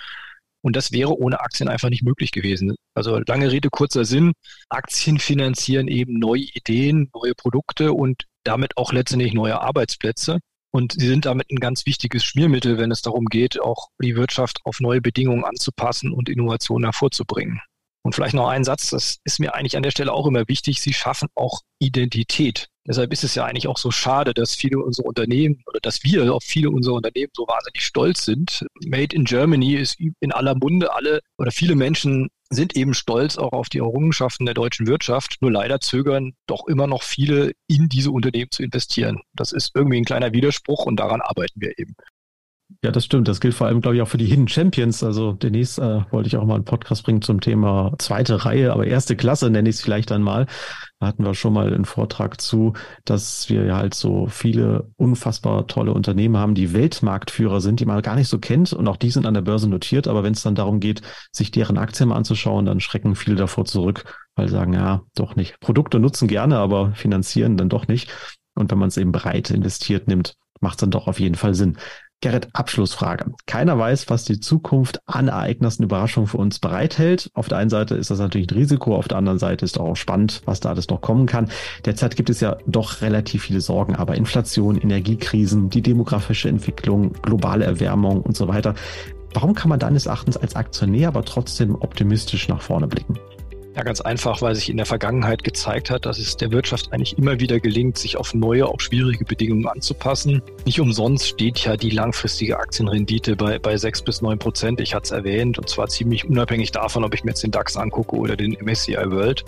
Und 0.61 0.75
das 0.75 0.92
wäre 0.92 1.16
ohne 1.16 1.40
Aktien 1.40 1.68
einfach 1.68 1.88
nicht 1.88 2.02
möglich 2.02 2.33
gewesen. 2.33 2.75
Also 2.95 3.21
lange 3.26 3.50
Rede, 3.50 3.71
kurzer 3.71 4.04
Sinn. 4.04 4.33
Aktien 4.68 5.18
finanzieren 5.18 5.88
eben 5.88 6.18
neue 6.18 6.42
Ideen, 6.42 7.11
neue 7.14 7.35
Produkte 7.35 7.92
und 7.92 8.25
damit 8.45 8.76
auch 8.76 8.92
letztendlich 8.92 9.35
neue 9.35 9.61
Arbeitsplätze. 9.61 10.38
Und 10.71 10.95
sie 10.99 11.07
sind 11.07 11.25
damit 11.25 11.50
ein 11.50 11.61
ganz 11.61 11.87
wichtiges 11.87 12.25
Schmiermittel, 12.25 12.76
wenn 12.76 12.90
es 12.90 13.02
darum 13.02 13.26
geht, 13.26 13.61
auch 13.61 13.88
die 14.02 14.16
Wirtschaft 14.16 14.61
auf 14.64 14.80
neue 14.80 15.00
Bedingungen 15.00 15.45
anzupassen 15.45 16.12
und 16.12 16.28
Innovationen 16.28 16.85
hervorzubringen. 16.85 17.61
Und 18.02 18.14
vielleicht 18.14 18.35
noch 18.35 18.49
ein 18.49 18.64
Satz, 18.64 18.90
das 18.90 19.18
ist 19.25 19.40
mir 19.40 19.54
eigentlich 19.54 19.76
an 19.76 19.83
der 19.83 19.90
Stelle 19.90 20.12
auch 20.12 20.26
immer 20.26 20.47
wichtig, 20.49 20.80
sie 20.80 20.92
schaffen 20.92 21.28
auch 21.35 21.61
Identität. 21.78 22.68
Deshalb 22.88 23.12
ist 23.12 23.23
es 23.23 23.35
ja 23.35 23.45
eigentlich 23.45 23.68
auch 23.68 23.76
so 23.76 23.90
schade, 23.90 24.33
dass 24.33 24.54
viele 24.54 24.78
unserer 24.78 25.07
Unternehmen 25.07 25.62
oder 25.66 25.78
dass 25.80 26.02
wir 26.04 26.33
auf 26.33 26.42
viele 26.42 26.71
unserer 26.71 26.95
Unternehmen 26.95 27.30
so 27.35 27.47
wahnsinnig 27.47 27.85
stolz 27.85 28.25
sind. 28.25 28.66
Made 28.87 29.14
in 29.14 29.25
Germany 29.25 29.75
ist 29.75 29.99
in 29.99 30.33
aller 30.33 30.54
Munde. 30.54 30.95
Alle 30.95 31.21
oder 31.37 31.50
viele 31.50 31.75
Menschen 31.75 32.30
sind 32.49 32.76
eben 32.76 32.95
stolz 32.95 33.37
auch 33.37 33.52
auf 33.52 33.68
die 33.68 33.78
Errungenschaften 33.78 34.47
der 34.47 34.54
deutschen 34.54 34.87
Wirtschaft. 34.87 35.37
Nur 35.42 35.52
leider 35.52 35.80
zögern 35.80 36.33
doch 36.47 36.66
immer 36.66 36.87
noch 36.87 37.02
viele, 37.02 37.52
in 37.66 37.90
diese 37.90 38.11
Unternehmen 38.11 38.50
zu 38.50 38.62
investieren. 38.62 39.21
Das 39.35 39.52
ist 39.52 39.73
irgendwie 39.75 39.99
ein 39.99 40.07
kleiner 40.07 40.33
Widerspruch 40.33 40.87
und 40.87 40.97
daran 40.97 41.21
arbeiten 41.21 41.61
wir 41.61 41.78
eben. 41.78 41.95
Ja, 42.85 42.93
das 42.93 43.07
stimmt. 43.07 43.27
Das 43.27 43.41
gilt 43.41 43.55
vor 43.55 43.67
allem, 43.67 43.81
glaube 43.81 43.97
ich, 43.97 44.03
auch 44.03 44.09
für 44.09 44.19
die 44.19 44.27
Hidden 44.27 44.47
Champions. 44.47 45.03
Also 45.03 45.33
demnächst 45.33 45.79
äh, 45.79 46.03
wollte 46.11 46.29
ich 46.29 46.37
auch 46.37 46.45
mal 46.45 46.55
einen 46.57 46.65
Podcast 46.65 47.03
bringen 47.03 47.23
zum 47.23 47.41
Thema 47.41 47.95
zweite 47.99 48.45
Reihe, 48.45 48.73
aber 48.73 48.87
erste 48.87 49.17
Klasse 49.17 49.51
nenne 49.51 49.69
ich 49.69 49.77
es 49.77 49.83
vielleicht 49.83 50.11
dann 50.11 50.23
mal. 50.23 50.47
Da 51.01 51.07
hatten 51.07 51.25
wir 51.25 51.35
schon 51.35 51.55
mal 51.55 51.73
einen 51.73 51.87
Vortrag 51.87 52.41
zu, 52.41 52.75
dass 53.05 53.49
wir 53.49 53.75
halt 53.75 53.95
so 53.95 54.27
viele 54.27 54.91
unfassbar 54.97 55.67
tolle 55.67 55.93
Unternehmen 55.93 56.37
haben, 56.37 56.55
die 56.55 56.73
Weltmarktführer 56.73 57.61
sind, 57.61 57.81
die 57.81 57.87
man 57.87 58.03
gar 58.03 58.17
nicht 58.17 58.29
so 58.29 58.39
kennt 58.39 58.73
und 58.73 58.87
auch 58.87 58.97
die 58.97 59.11
sind 59.11 59.27
an 59.27 59.35
der 59.35 59.43
Börse 59.43 59.69
notiert. 59.69 60.07
Aber 60.07 60.23
wenn 60.23 60.35
es 60.35 60.43
dann 60.43 60.55
darum 60.55 60.79
geht, 60.79 61.01
sich 61.33 61.51
deren 61.51 61.79
Aktien 61.79 62.11
mal 62.11 62.17
anzuschauen, 62.17 62.67
dann 62.67 62.81
schrecken 62.81 63.17
viele 63.17 63.37
davor 63.37 63.65
zurück, 63.65 64.05
weil 64.37 64.49
sagen, 64.49 64.75
ja, 64.75 65.03
doch 65.15 65.37
nicht. 65.37 65.59
Produkte 65.61 65.99
nutzen 65.99 66.29
gerne, 66.29 66.59
aber 66.59 66.93
finanzieren 66.95 67.57
dann 67.57 67.71
doch 67.71 67.89
nicht. 67.89 68.13
Und 68.55 68.71
wenn 68.71 68.79
man 68.79 68.89
es 68.89 68.97
eben 68.99 69.13
breit 69.13 69.51
investiert 69.51 70.07
nimmt, 70.07 70.35
macht 70.61 70.75
es 70.75 70.81
dann 70.81 70.91
doch 70.91 71.07
auf 71.07 71.21
jeden 71.21 71.37
Fall 71.37 71.55
Sinn. 71.55 71.79
Gerrit, 72.21 72.49
Abschlussfrage. 72.53 73.33
Keiner 73.47 73.79
weiß, 73.79 74.11
was 74.11 74.25
die 74.25 74.41
Zukunft 74.41 75.01
an 75.07 75.29
Ereignissen, 75.29 75.85
Überraschungen 75.85 76.27
für 76.27 76.39
uns 76.39 76.59
bereithält. 76.59 77.31
Auf 77.35 77.47
der 77.47 77.59
einen 77.59 77.71
Seite 77.71 77.95
ist 77.95 78.11
das 78.11 78.19
natürlich 78.19 78.51
ein 78.51 78.57
Risiko, 78.57 78.97
auf 78.97 79.07
der 79.07 79.19
anderen 79.19 79.39
Seite 79.39 79.65
ist 79.65 79.79
auch 79.79 79.95
spannend, 79.95 80.43
was 80.45 80.59
da 80.59 80.71
alles 80.71 80.89
noch 80.89 81.01
kommen 81.01 81.27
kann. 81.27 81.49
Derzeit 81.85 82.17
gibt 82.17 82.29
es 82.29 82.41
ja 82.41 82.57
doch 82.67 83.03
relativ 83.03 83.45
viele 83.45 83.61
Sorgen, 83.61 83.95
aber 83.95 84.17
Inflation, 84.17 84.77
Energiekrisen, 84.77 85.71
die 85.71 85.81
demografische 85.81 86.49
Entwicklung, 86.49 87.13
globale 87.23 87.65
Erwärmung 87.65 88.21
und 88.21 88.37
so 88.37 88.49
weiter. 88.49 88.75
Warum 89.33 89.55
kann 89.55 89.69
man 89.69 89.79
deines 89.79 90.07
Erachtens 90.07 90.37
als 90.37 90.57
Aktionär 90.57 91.09
aber 91.09 91.25
trotzdem 91.25 91.77
optimistisch 91.77 92.49
nach 92.49 92.63
vorne 92.63 92.89
blicken? 92.89 93.17
Ja, 93.78 93.85
ganz 93.85 94.00
einfach, 94.00 94.42
weil 94.42 94.56
sich 94.56 94.70
in 94.70 94.76
der 94.76 94.87
Vergangenheit 94.87 95.44
gezeigt 95.44 95.88
hat, 95.88 96.04
dass 96.04 96.18
es 96.18 96.37
der 96.37 96.50
Wirtschaft 96.50 96.92
eigentlich 96.92 97.16
immer 97.16 97.38
wieder 97.38 97.61
gelingt, 97.61 97.97
sich 97.97 98.16
auf 98.16 98.35
neue, 98.35 98.66
auch 98.66 98.80
schwierige 98.80 99.25
Bedingungen 99.25 99.68
anzupassen. 99.68 100.42
Nicht 100.64 100.80
umsonst 100.80 101.28
steht 101.28 101.61
ja 101.61 101.76
die 101.76 101.90
langfristige 101.90 102.58
Aktienrendite 102.58 103.37
bei, 103.37 103.61
bei 103.61 103.76
6 103.76 104.02
bis 104.02 104.20
9 104.20 104.37
Prozent. 104.40 104.80
Ich 104.80 104.97
hatte 104.97 105.04
es 105.04 105.11
erwähnt, 105.12 105.58
und 105.58 105.68
zwar 105.68 105.87
ziemlich 105.87 106.28
unabhängig 106.28 106.73
davon, 106.73 107.04
ob 107.04 107.14
ich 107.14 107.23
mir 107.23 107.30
jetzt 107.30 107.44
den 107.44 107.52
DAX 107.52 107.76
angucke 107.76 108.16
oder 108.16 108.37
den 108.37 108.56
MSCI 108.61 108.97
World. 109.12 109.44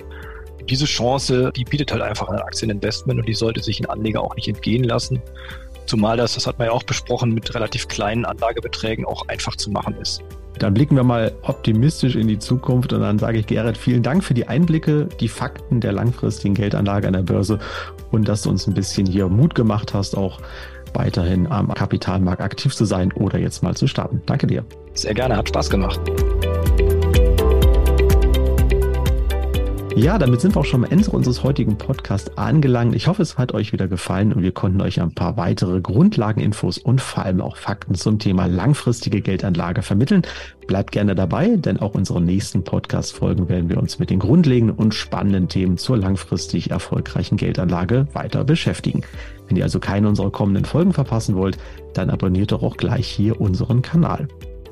Diese 0.69 0.85
Chance, 0.85 1.51
die 1.57 1.65
bietet 1.65 1.91
halt 1.91 2.03
einfach 2.03 2.29
ein 2.29 2.39
Aktieninvestment 2.39 3.19
und 3.19 3.27
die 3.27 3.35
sollte 3.35 3.61
sich 3.61 3.81
ein 3.81 3.87
Anleger 3.87 4.23
auch 4.23 4.37
nicht 4.37 4.47
entgehen 4.47 4.85
lassen. 4.85 5.21
Zumal 5.87 6.17
das, 6.17 6.35
das 6.35 6.47
hat 6.47 6.57
man 6.57 6.69
ja 6.69 6.73
auch 6.73 6.85
besprochen, 6.85 7.35
mit 7.35 7.53
relativ 7.53 7.89
kleinen 7.89 8.25
Anlagebeträgen 8.25 9.05
auch 9.05 9.27
einfach 9.27 9.57
zu 9.57 9.73
machen 9.73 9.97
ist. 10.01 10.23
Dann 10.59 10.75
blicken 10.75 10.97
wir 10.97 11.05
mal 11.05 11.33
optimistisch 11.43 12.17
in 12.17 12.29
die 12.29 12.39
Zukunft 12.39 12.93
und 12.93 13.01
dann 13.01 13.19
sage 13.19 13.39
ich 13.39 13.47
Gerrit, 13.47 13.79
vielen 13.79 14.03
Dank 14.03 14.25
für 14.25 14.35
die 14.35 14.49
Einblicke, 14.49 15.09
die 15.21 15.29
Fakten 15.29 15.81
der 15.81 15.93
langfristigen 15.93 16.55
Geldanlage 16.55 17.07
an 17.07 17.15
der 17.15 17.23
Börse 17.23 17.59
und 18.11 18.29
dass 18.29 18.43
du 18.43 18.51
uns 18.51 18.67
ein 18.67 18.75
bisschen 18.75 19.07
hier 19.07 19.29
Mut 19.29 19.55
gemacht 19.55 19.95
hast, 19.95 20.17
auch 20.17 20.41
weiterhin 20.93 21.47
am 21.47 21.73
Kapitalmarkt 21.73 22.43
aktiv 22.43 22.75
zu 22.75 22.85
sein 22.85 23.13
oder 23.13 23.39
jetzt 23.39 23.63
mal 23.63 23.77
zu 23.77 23.87
starten. 23.87 24.23
Danke 24.27 24.47
dir. 24.47 24.65
Sehr 24.95 25.15
gerne, 25.15 25.37
hat 25.37 25.49
Spaß 25.49 25.71
gemacht. 25.71 26.01
Ja, 30.01 30.17
damit 30.17 30.41
sind 30.41 30.57
wir 30.57 30.61
auch 30.61 30.65
schon 30.65 30.83
am 30.83 30.91
Ende 30.91 31.11
unseres 31.11 31.43
heutigen 31.43 31.77
Podcasts 31.77 32.39
angelangt. 32.39 32.95
Ich 32.95 33.07
hoffe, 33.07 33.21
es 33.21 33.37
hat 33.37 33.53
euch 33.53 33.75
wieder 33.75 33.87
gefallen 33.87 34.33
und 34.33 34.43
wir 34.43 34.53
konnten 34.53 34.81
euch 34.81 34.99
ein 34.99 35.13
paar 35.13 35.37
weitere 35.37 35.83
Grundlageninfos 35.83 36.79
und 36.79 37.03
vor 37.03 37.27
allem 37.27 37.43
auch 37.43 37.59
Fakten 37.59 37.95
zum 37.95 38.19
Thema 38.19 38.47
langfristige 38.47 39.21
Geldanlage 39.21 39.83
vermitteln. 39.83 40.23
Bleibt 40.67 40.93
gerne 40.93 41.15
dabei, 41.15 41.57
denn 41.57 41.79
auch 41.79 41.95
unsere 41.95 42.23
nächsten 42.23 42.65
Podcast-Folgen 42.65 43.51
werden 43.51 43.69
wir 43.69 43.77
uns 43.77 43.99
mit 43.99 44.09
den 44.09 44.21
grundlegenden 44.21 44.75
und 44.75 44.95
spannenden 44.95 45.49
Themen 45.49 45.77
zur 45.77 45.99
langfristig 45.99 46.71
erfolgreichen 46.71 47.37
Geldanlage 47.37 48.07
weiter 48.15 48.43
beschäftigen. 48.45 49.03
Wenn 49.49 49.59
ihr 49.59 49.65
also 49.65 49.81
keine 49.81 50.09
unserer 50.09 50.31
kommenden 50.31 50.65
Folgen 50.65 50.95
verpassen 50.95 51.37
wollt, 51.37 51.59
dann 51.93 52.09
abonniert 52.09 52.53
doch 52.53 52.63
auch 52.63 52.79
gleich 52.79 53.07
hier 53.07 53.39
unseren 53.39 53.83
Kanal. 53.83 54.29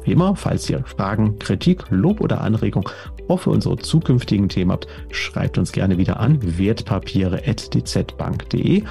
Wie 0.08 0.12
immer, 0.12 0.34
falls 0.36 0.70
ihr 0.70 0.82
Fragen, 0.86 1.38
Kritik, 1.38 1.84
Lob 1.90 2.22
oder 2.22 2.40
Anregung 2.40 2.88
auch 3.28 3.40
für 3.40 3.50
unsere 3.50 3.76
zukünftigen 3.76 4.48
Themen 4.48 4.72
habt, 4.72 4.86
schreibt 5.10 5.58
uns 5.58 5.70
gerne 5.70 5.98
wieder 5.98 6.18
an 6.18 6.38
wertpapiere.dzbank.de 6.40 8.84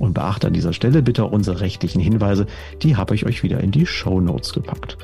und 0.00 0.14
beachtet 0.14 0.46
an 0.46 0.52
dieser 0.52 0.72
Stelle 0.72 1.00
bitte 1.00 1.26
unsere 1.26 1.60
rechtlichen 1.60 2.00
Hinweise, 2.00 2.46
die 2.82 2.96
habe 2.96 3.14
ich 3.14 3.24
euch 3.24 3.44
wieder 3.44 3.60
in 3.60 3.70
die 3.70 3.86
Show 3.86 4.20
Notes 4.20 4.52
gepackt. 4.52 4.98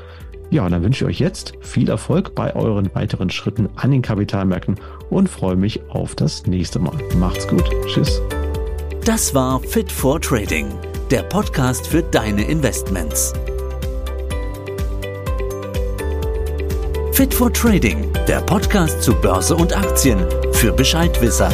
Ja, 0.49 0.65
und 0.65 0.73
dann 0.73 0.83
wünsche 0.83 1.05
ich 1.05 1.09
euch 1.09 1.21
jetzt 1.21 1.53
viel 1.61 1.87
Erfolg 1.87 2.35
bei 2.35 2.53
euren 2.53 2.93
weiteren 2.93 3.29
Schritten 3.29 3.69
an 3.77 3.91
den 3.91 4.01
Kapitalmärkten 4.01 4.75
und 5.09 5.29
freue 5.29 5.55
mich 5.55 5.79
auf 5.89 6.15
das 6.15 6.45
nächste 6.47 6.79
Mal. 6.79 6.97
Macht's 7.17 7.47
gut. 7.47 7.63
Tschüss. 7.87 8.21
Das 9.05 9.33
war 9.33 9.61
Fit 9.61 9.89
for 9.89 10.19
Trading, 10.19 10.67
der 11.09 11.23
Podcast 11.23 11.87
für 11.87 12.03
deine 12.03 12.43
Investments. 12.43 13.33
Fit 17.13 17.33
for 17.33 17.51
Trading, 17.51 18.11
der 18.27 18.41
Podcast 18.41 19.03
zu 19.03 19.13
Börse 19.13 19.55
und 19.55 19.75
Aktien 19.75 20.25
für 20.53 20.71
Bescheidwisser. 20.71 21.51